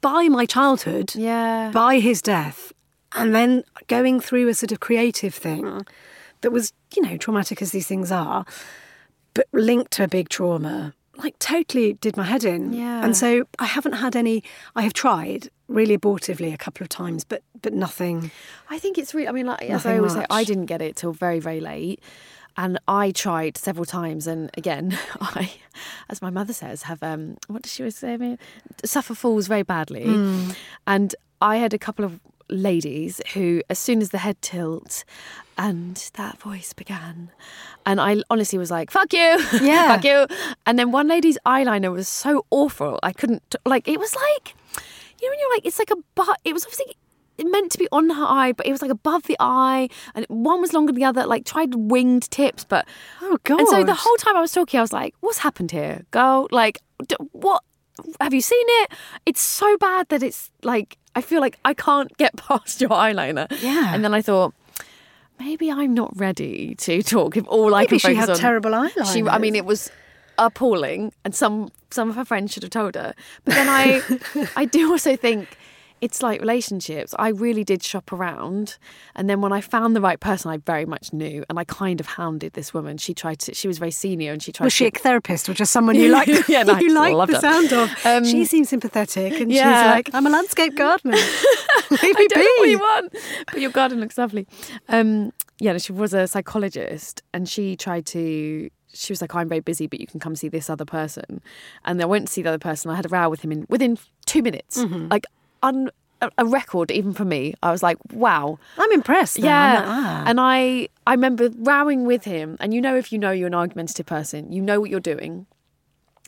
[0.00, 1.70] by my childhood, Yeah.
[1.72, 2.72] by his death,
[3.16, 5.84] and then going through a sort of creative thing
[6.42, 8.44] that was, you know, traumatic as these things are,
[9.34, 10.94] but linked to a big trauma.
[11.16, 13.02] Like totally did my head in, Yeah.
[13.02, 14.44] and so I haven't had any.
[14.74, 18.30] I have tried really abortively a couple of times, but but nothing.
[18.68, 19.28] I think it's really.
[19.28, 20.24] I mean, like as I always much.
[20.24, 22.02] say, I didn't get it till very, very late,
[22.58, 24.26] and I tried several times.
[24.26, 25.54] And again, I,
[26.10, 28.12] as my mother says, have um, what does she always say?
[28.12, 28.38] I mean,
[28.84, 30.50] suffer fools very badly, Hmm.
[30.86, 35.04] and I had a couple of ladies who, as soon as the head tilt,
[35.58, 37.30] and that voice began,
[37.84, 39.96] and I honestly was like, "Fuck you, Yeah.
[39.96, 40.26] fuck you,"
[40.66, 43.88] and then one lady's eyeliner was so awful, I couldn't like.
[43.88, 44.54] It was like
[45.20, 46.94] you know when you're like it's like a but it was obviously
[47.42, 50.60] meant to be on her eye but it was like above the eye and one
[50.60, 52.86] was longer than the other like tried winged tips but
[53.22, 53.60] Oh God!
[53.60, 56.48] and so the whole time i was talking i was like what's happened here girl
[56.50, 57.62] like d- what
[58.20, 58.92] have you seen it
[59.24, 63.46] it's so bad that it's like I feel like I can't get past your eyeliner.
[63.62, 63.92] Yeah.
[63.94, 64.54] And then I thought,
[65.40, 68.36] maybe I'm not ready to talk if all I Maybe can she had on.
[68.36, 68.74] terrible
[69.12, 69.90] She, I mean, it was
[70.38, 73.14] appalling, and some some of her friends should have told her.
[73.44, 74.02] But then I,
[74.56, 75.56] I do also think
[76.00, 77.14] it's like relationships.
[77.18, 78.76] I really did shop around,
[79.14, 82.00] and then when I found the right person, I very much knew, and I kind
[82.00, 82.98] of hounded this woman.
[82.98, 83.54] She tried to.
[83.54, 84.64] She was very senior, and she tried.
[84.66, 86.28] Was to, she a therapist or just someone you like?
[86.48, 87.40] Yeah, no, you like the her.
[87.40, 87.90] sound of.
[88.06, 89.62] Um, she seems sympathetic, and yeah.
[89.82, 91.12] she's like, "I'm a landscape gardener.
[91.16, 91.18] Me
[92.02, 93.12] I don't know what you want,
[93.52, 94.46] but your garden looks lovely.
[94.88, 98.68] Um, yeah, no, she was a psychologist, and she tried to.
[98.92, 101.40] She was like, "I'm very busy, but you can come see this other person."
[101.84, 102.90] And I went to see the other person.
[102.90, 105.08] I had a row with him in within two minutes, Mm-hmm.
[105.10, 105.24] like
[105.66, 105.90] un,
[106.38, 107.54] a, record even for me.
[107.62, 109.38] I was like, "Wow." I'm impressed.
[109.38, 110.24] I'm Yeah, like, ah.
[110.26, 113.54] and I I remember rowing with him, and you know if you know you're an
[113.54, 115.46] argumentative person, you know what you're doing,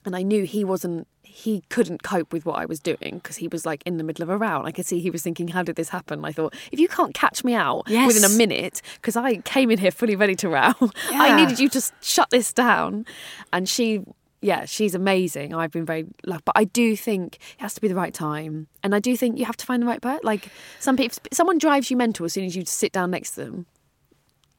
[0.05, 1.07] and I knew he wasn't.
[1.23, 4.25] He couldn't cope with what I was doing because he was like in the middle
[4.25, 4.59] of a row.
[4.59, 6.89] And I could see he was thinking, "How did this happen?" I thought, if you
[6.89, 8.09] can't catch me out Yes.
[8.09, 10.73] within a minute, because I came in here fully ready to row,
[11.11, 13.07] I needed you to shut this down.
[13.53, 14.03] And she,
[14.41, 15.55] yeah, she's amazing.
[15.55, 18.69] I've been very lucky, but I do think it has to be the right time,
[18.83, 20.21] and I do think you have to find the right person.
[20.23, 23.45] Like some people, someone drives you mental as soon as you sit down next to
[23.45, 23.67] them.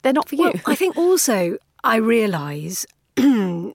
[0.01, 0.53] They're not for you.
[0.65, 2.86] I think also I realise
[3.17, 3.73] um,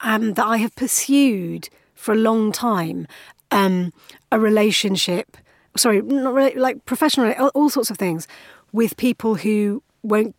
[0.00, 3.06] that I have pursued for a long time
[3.50, 3.92] um,
[4.32, 5.36] a relationship.
[5.76, 8.28] Sorry, not really, like professional, all, all sorts of things
[8.72, 10.34] with people who won't.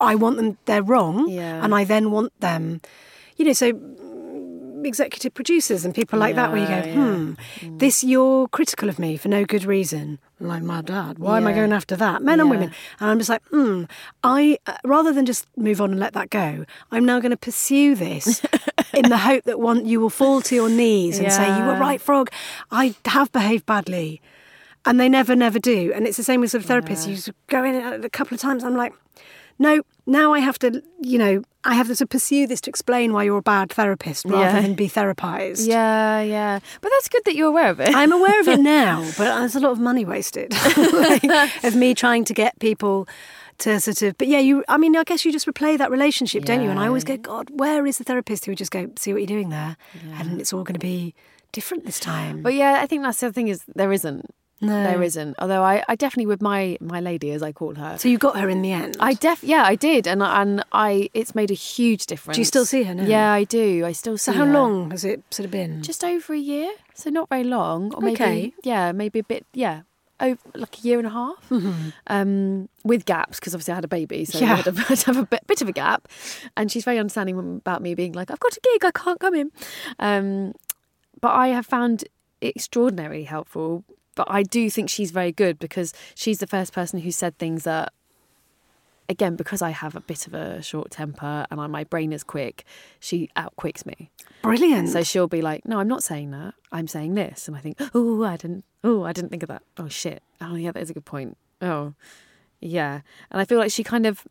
[0.00, 0.56] I want them.
[0.66, 1.62] They're wrong, Yeah.
[1.64, 2.80] and I then want them.
[3.36, 3.72] You know, so
[4.84, 7.14] executive producers and people like that, where you go, Yeah, yeah.
[7.64, 10.18] hmm, this you're critical of me for no good reason.
[10.40, 12.22] Like my dad, why am I going after that?
[12.22, 12.70] Men and women,
[13.00, 13.84] and I'm just like, hmm.
[14.22, 17.36] I uh, rather than just move on and let that go, I'm now going to
[17.36, 18.40] pursue this
[18.94, 21.76] in the hope that one you will fall to your knees and say, "You were
[21.76, 22.30] right, Frog.
[22.70, 24.20] I have behaved badly,"
[24.84, 25.92] and they never, never do.
[25.92, 27.08] And it's the same with sort of therapists.
[27.08, 28.62] You go in a couple of times.
[28.62, 28.94] I'm like,
[29.58, 29.82] no.
[30.06, 33.36] Now I have to, you know, I have to pursue this to explain why you're
[33.36, 34.60] a bad therapist rather Yeah.
[34.62, 35.66] than be therapized.
[35.68, 36.60] Yeah, yeah.
[36.80, 37.94] But that's good that you're aware of it.
[37.94, 41.92] I'm aware of it now, but there's a lot of money wasted like, of me
[41.94, 43.06] trying to get people
[43.58, 44.16] to sort of.
[44.16, 44.64] But yeah, you.
[44.66, 46.70] I mean, I guess you just replay that relationship, don't you?
[46.70, 49.18] And I always go, God, where is the therapist who would just go, see what
[49.18, 49.76] you're doing there,
[50.18, 51.14] and it's all going to be
[51.52, 52.40] different this time.
[52.42, 54.34] But yeah, I think that's the other thing is there isn't.
[54.60, 54.82] No.
[54.84, 55.36] There isn't.
[55.38, 57.96] Although I, I definitely with my my lady as I call her.
[57.96, 58.96] so you got her in the end.
[58.98, 62.36] I def yeah, I did, and and I it's made a huge difference.
[62.36, 63.04] Do you still see her now?
[63.04, 63.84] Yeah, I do.
[63.86, 64.32] I still see.
[64.32, 64.34] Her.
[64.34, 64.52] So how her.
[64.52, 65.82] long has it sort of been?
[65.82, 67.94] Just over a year, so not very long.
[67.94, 68.52] Or maybe Okay.
[68.64, 69.82] yeah, maybe a bit yeah.
[70.20, 71.52] Over like a year and a half,
[72.08, 74.54] um, with gaps because obviously I had a baby, so Yeah.
[74.54, 76.08] I had, a, to have a bit, bit of a gap.
[76.56, 79.36] And she's very understanding about me being like, I've got a gig, I can't come
[79.36, 79.52] in.
[80.00, 80.54] Um,
[81.20, 82.02] but I have found
[82.40, 83.84] it extraordinarily helpful.
[84.18, 87.62] But I do think she's very good because she's the first person who said things
[87.62, 87.92] that,
[89.08, 92.24] again, because I have a bit of a short temper and I, my brain is
[92.24, 92.64] quick,
[92.98, 94.10] she outquicks me.
[94.42, 94.88] Brilliant.
[94.88, 96.54] So she'll be like, "No, I'm not saying that.
[96.72, 98.64] I'm saying this," and I think, "Oh, I didn't.
[98.82, 99.62] Oh, I didn't think of that.
[99.76, 100.20] Oh shit.
[100.40, 101.36] Oh yeah, that is a good point.
[101.62, 101.94] Oh,
[102.60, 104.26] yeah." And I feel like she kind of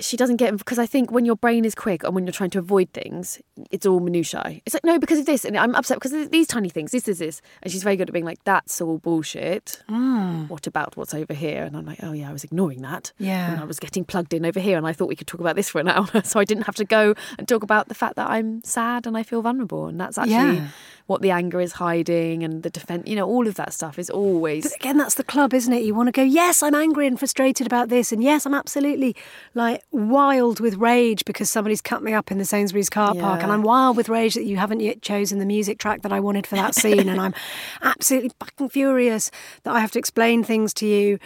[0.00, 2.50] she doesn't get because I think when your brain is quick and when you're trying
[2.50, 3.40] to avoid things,
[3.70, 4.60] it's all minutiae.
[4.66, 6.90] It's like no, because of this, and I'm upset because of these tiny things.
[6.90, 10.48] This is this, and she's very good at being like, "That's all bullshit." Mm.
[10.48, 11.62] What about what's over here?
[11.62, 13.52] And I'm like, "Oh yeah, I was ignoring that." Yeah.
[13.52, 15.54] and I was getting plugged in over here, and I thought we could talk about
[15.54, 18.16] this for an hour, so I didn't have to go and talk about the fact
[18.16, 20.68] that I'm sad and I feel vulnerable, and that's actually Yeah.
[21.06, 23.04] what the anger is hiding, and the defense.
[23.06, 24.64] You know, all of that stuff is always.
[24.64, 25.84] But again, that's the club, isn't it?
[25.84, 29.14] You want to go, yes, I'm angry and frustrated about this, and yes, I'm absolutely
[29.54, 33.52] like wild with rage because somebody's cut me up in the Sainsbury's car park, and
[33.52, 36.46] I'm wild with rage that you haven't yet chosen the music track that I wanted
[36.46, 37.34] for that scene, and I'm
[37.82, 39.30] absolutely fucking furious
[39.62, 41.18] that I have to explain things to you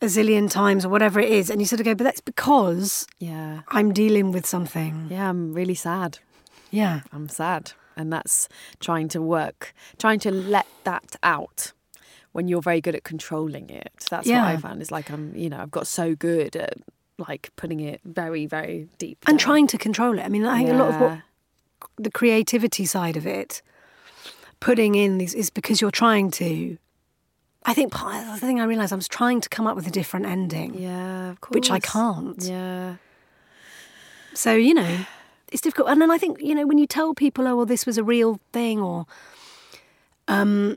[0.00, 3.06] a zillion times or whatever it is, and you sort of go, but that's because
[3.18, 5.08] Yeah, I'm dealing with something.
[5.10, 6.18] yeah, I'm really sad.
[6.70, 7.00] Yeah.
[7.12, 7.72] I'm sad.
[7.96, 8.48] And that's
[8.80, 11.72] trying to work, trying to let that out
[12.32, 13.92] when you're very good at controlling it.
[14.08, 14.56] That's what I Yeah.
[14.58, 16.74] found is like I'm, you know, I've got so good at
[17.18, 19.18] like putting it very, very deep.
[19.26, 20.22] And trying to control it.
[20.22, 21.18] I mean, I think a lot of what
[21.96, 23.62] the creativity side of it,
[24.60, 26.78] putting in these is because you're trying to.
[27.64, 29.86] I think part of the thing I realised I was trying to come up with
[29.86, 31.54] a different ending, Yeah, of course.
[31.54, 32.42] which I can't.
[32.42, 32.96] Yeah.
[34.34, 35.04] So you know,
[35.52, 35.88] it's difficult.
[35.88, 38.04] And then I think you know when you tell people, oh well, this was a
[38.04, 39.06] real thing, or
[40.26, 40.76] um,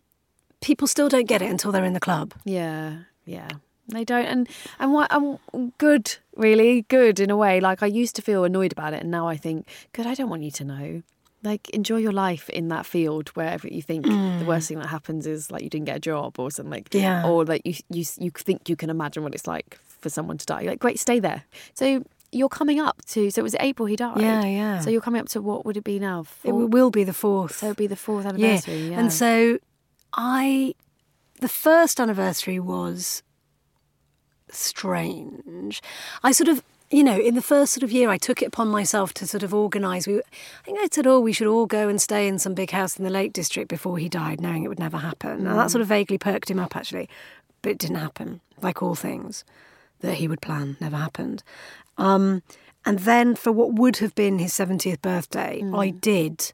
[0.62, 2.34] people still don't get it until they're in the club.
[2.44, 3.48] Yeah, yeah.
[3.88, 5.38] They don't, and and what I'm
[5.78, 7.60] good, really good in a way.
[7.60, 10.08] Like I used to feel annoyed about it, and now I think, good.
[10.08, 11.04] I don't want you to know.
[11.44, 14.40] like enjoy your life in that field wherever you think Mm.
[14.40, 16.92] the worst thing that happens is like you didn't get a job or something like
[16.92, 17.28] Yeah.
[17.28, 20.46] or like you you you think you can imagine what it's like for someone to
[20.48, 20.62] die.
[20.62, 21.44] You're like great, stay there.
[21.76, 21.86] So
[22.32, 24.22] you're coming up to so it was April he died.
[24.22, 24.80] Yeah, yeah.
[24.80, 26.22] So you're coming up to what would it be now?
[26.22, 27.58] It Four- w- will be the fourth.
[27.60, 28.32] so it'll be the fourth yeah.
[28.32, 28.90] anniversary.
[28.90, 29.00] Yeah.
[29.00, 29.60] And so
[30.14, 30.74] I,
[31.42, 33.22] the first anniversary was
[34.50, 35.82] strange.
[36.24, 38.68] I sort of, you know, in the first sort of year, I took it upon
[38.68, 40.08] myself to sort of organise.
[40.08, 40.22] We, I
[40.64, 43.04] think I said, oh, we should all go and stay in some big house in
[43.04, 45.48] the Lake District before he died, knowing it would never happen.
[45.48, 47.10] And that sort of vaguely perked him up, actually.
[47.62, 49.44] But it didn't happen, like all things
[50.02, 51.44] that he would plan, never happened.
[51.98, 52.44] Um,
[52.86, 56.54] and then for what would have been his 70th birthday, I did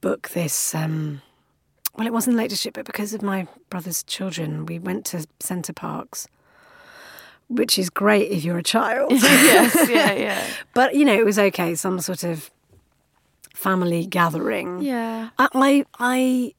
[0.00, 0.74] book this.
[0.74, 1.22] Um,
[1.98, 6.28] well, it wasn't Lake but because of my brother's children, we went to Center Parcs,
[7.48, 9.10] which is great if you're a child.
[9.12, 10.46] yes, yeah, yeah.
[10.74, 11.74] but you know, it was okay.
[11.74, 12.52] Some sort of
[13.52, 14.80] family gathering.
[14.80, 15.30] Yeah.
[15.40, 16.54] Uh, I, I, I,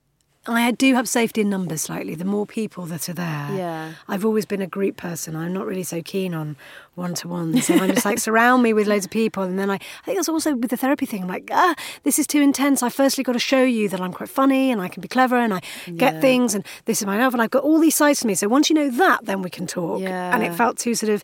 [0.58, 2.16] I do have safety in numbers slightly.
[2.16, 3.94] The more people that are there, Yeah.
[4.08, 5.36] I've always been a group person.
[5.36, 6.56] I'm not really so keen on
[6.96, 7.66] one to ones.
[7.68, 10.18] So I'm just like surround me with loads of people, and then I, I think
[10.18, 11.24] that's also with the therapy thing.
[11.24, 12.82] I'm like, ah, this is too intense.
[12.84, 15.38] I firstly got to show you that I'm quite funny and I can be clever
[15.38, 15.62] and I
[15.96, 18.36] get things, and this is my love, and I've got all these sides to me.
[18.36, 20.02] So once you know that, then we can talk.
[20.02, 20.34] Yeah.
[20.34, 21.24] And it felt too sort of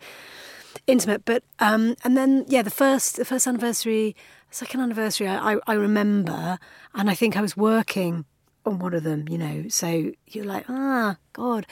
[0.87, 1.25] intimate.
[1.25, 4.15] But um, and then yeah, the first the first anniversary,
[4.51, 6.59] second anniversary, I, I, I remember,
[6.93, 8.25] and I think I was working
[8.65, 9.27] on one of them.
[9.29, 11.65] You know, so you're like, ah, God.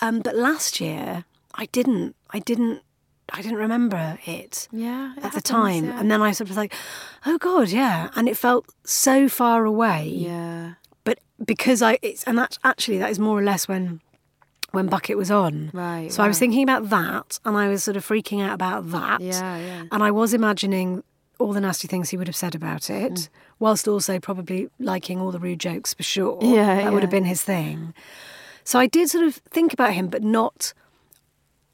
[0.00, 1.24] Um, but last year,
[1.54, 2.16] I didn't.
[2.30, 2.82] I didn't.
[3.32, 5.14] I didn't remember it Yeah.
[5.16, 5.98] it at the time, yeah.
[5.98, 6.74] and then I sort of was like,
[7.24, 10.74] oh God, yeah, and it felt so far away Yeah.
[11.04, 14.02] but because I it's and that actually that is more or less when
[14.72, 15.70] when Bucket was on.
[15.72, 18.90] Right, So I was thinking about that and I was sort of freaking out about
[18.90, 19.20] that.
[19.22, 19.84] Yeah, yeah.
[19.90, 21.02] And I was imagining
[21.44, 23.28] all the nasty things he would have said about it, Mm.
[23.58, 26.38] whilst also probably liking all the rude jokes for sure.
[26.42, 27.94] Yeah, That would have been his thing.
[28.64, 30.72] So I did sort of think about him, but not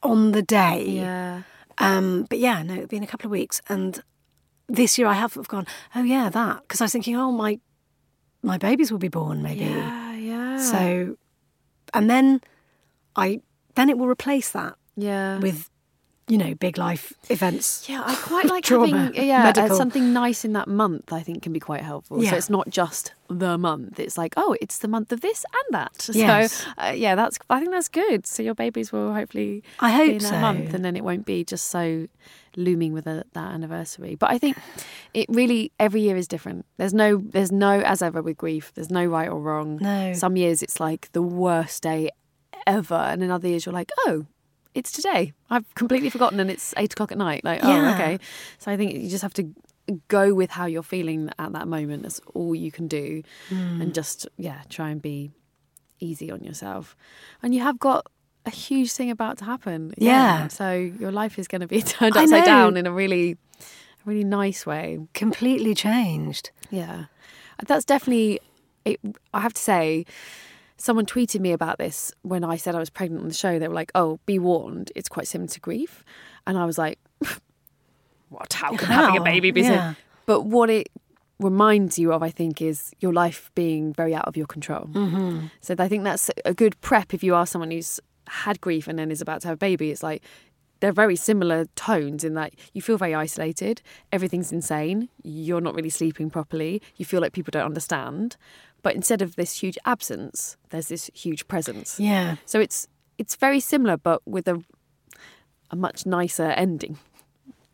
[0.02, 0.82] on the day.
[0.88, 1.42] Yeah.
[1.78, 4.02] Um, but yeah, no, it's been a couple of weeks, and
[4.68, 5.66] this year I have gone.
[5.94, 7.58] Oh yeah, that because I was thinking, oh my,
[8.42, 9.64] my babies will be born maybe.
[9.64, 10.56] Yeah, yeah.
[10.58, 11.16] So,
[11.94, 12.40] and then
[13.16, 13.40] I
[13.76, 15.38] then it will replace that yeah.
[15.38, 15.70] with,
[16.30, 17.88] you know, big life events.
[17.88, 21.12] Yeah, I quite like Trauma, having yeah uh, something nice in that month.
[21.12, 22.22] I think can be quite helpful.
[22.22, 22.30] Yeah.
[22.30, 23.98] So it's not just the month.
[23.98, 26.08] It's like oh, it's the month of this and that.
[26.12, 26.52] Yes.
[26.52, 28.26] So uh, yeah, that's I think that's good.
[28.26, 30.40] So your babies will hopefully I be hope in that so.
[30.40, 32.06] month, and then it won't be just so
[32.56, 34.14] looming with a, that anniversary.
[34.14, 34.56] But I think
[35.14, 36.64] it really every year is different.
[36.76, 38.70] There's no there's no as ever with grief.
[38.74, 39.78] There's no right or wrong.
[39.80, 40.12] No.
[40.12, 42.10] Some years it's like the worst day
[42.68, 44.26] ever, and in other years you're like oh.
[44.74, 45.32] It's today.
[45.50, 47.44] I've completely forgotten, and it's eight o'clock at night.
[47.44, 48.18] Like, oh, okay.
[48.58, 49.52] So I think you just have to
[50.08, 52.02] go with how you're feeling at that moment.
[52.04, 53.82] That's all you can do, Hmm.
[53.82, 55.32] and just yeah, try and be
[55.98, 56.96] easy on yourself.
[57.42, 58.06] And you have got
[58.46, 59.92] a huge thing about to happen.
[59.98, 60.48] Yeah.
[60.48, 63.36] So your life is going to be turned upside down in a really,
[64.06, 64.98] really nice way.
[65.14, 66.50] Completely changed.
[66.70, 67.06] Yeah,
[67.66, 68.40] that's definitely.
[68.84, 68.98] It,
[69.34, 70.06] I have to say,
[70.80, 73.58] someone tweeted me about this when I said I was pregnant on the show.
[73.58, 76.04] They were like, "Oh, be warned, it's quite similar to grief,"
[76.46, 76.98] and I was like,
[78.30, 78.52] "What?
[78.52, 79.94] How can having a baby be?" Yeah.
[80.26, 80.88] But what it
[81.38, 84.86] reminds you of, I think, is your life being very out of your control.
[84.92, 85.46] Mm-hmm.
[85.60, 88.98] So I think that's a good prep if you are someone who's had grief and
[88.98, 89.90] then is about to have a baby.
[89.90, 90.22] It's like
[90.80, 95.90] they're very similar tones in that you feel very isolated, everything's insane, you're not really
[95.90, 98.36] sleeping properly, you feel like people don't understand.
[98.82, 102.00] But instead of this huge absence, there's this huge presence.
[102.00, 102.36] Yeah.
[102.46, 104.62] So it's it's very similar but with a
[105.70, 106.98] a much nicer ending,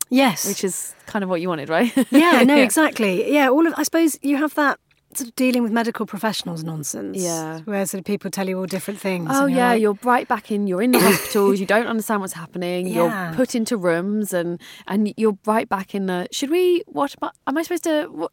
[0.09, 0.45] Yes.
[0.47, 1.91] which is kind of what you wanted, right?
[2.11, 3.33] yeah, no, exactly.
[3.33, 4.79] Yeah, all of I suppose you have that
[5.17, 7.17] sort of dealing with medical professionals nonsense.
[7.17, 7.59] Yeah.
[7.65, 9.29] Where sort of people tell you all different things.
[9.31, 10.67] Oh and yeah, like, you're right back in.
[10.67, 11.59] You're in the hospitals.
[11.59, 12.87] You don't understand what's happening.
[12.87, 13.27] Yeah.
[13.29, 16.27] You're put into rooms, and and you're right back in the.
[16.31, 16.83] Should we?
[16.87, 18.07] What am I, am I supposed to?
[18.07, 18.31] What,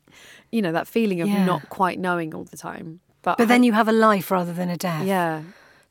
[0.52, 1.44] you know that feeling of Yeah.
[1.44, 3.00] not quite knowing all the time.
[3.22, 5.42] But But then you have a life rather than a death yeah.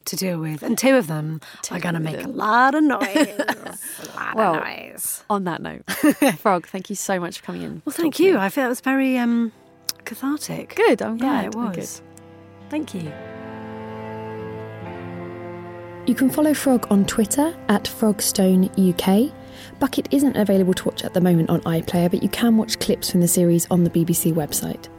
[0.06, 0.62] to deal with.
[0.62, 1.42] And two of them
[1.72, 3.28] are going to make a lot of noise.
[3.40, 3.76] a
[4.16, 5.24] lot Well, of noise.
[5.32, 5.82] On that note,
[6.40, 7.82] Frog, thank you so much for coming in.
[7.86, 8.38] Well, thank you.
[8.38, 9.52] I feel that was very um,
[10.06, 10.76] cathartic.
[10.76, 11.02] Good.
[11.02, 11.42] I'm glad.
[11.42, 12.02] Yeah, it I'm was.
[12.70, 13.12] Thank you.
[16.06, 19.34] You can follow Frog on Twitter at FrogstoneUK.
[19.80, 23.10] Bucket isn't available to watch at the moment on iPlayer, but you can watch clips
[23.10, 24.90] from the series on the BBC website.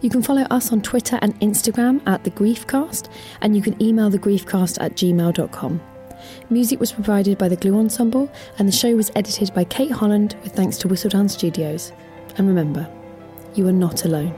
[0.00, 3.08] You can follow us on Twitter and Instagram at The Griefcast,
[3.40, 5.80] and you can email thegriefcast at gmail.com.
[6.50, 10.36] Music was provided by the Glue Ensemble, and the show was edited by Kate Holland
[10.42, 11.92] with thanks to Whistledown Studios.
[12.36, 12.88] And remember,
[13.54, 14.34] You are not alone.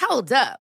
[0.00, 0.63] Hold up.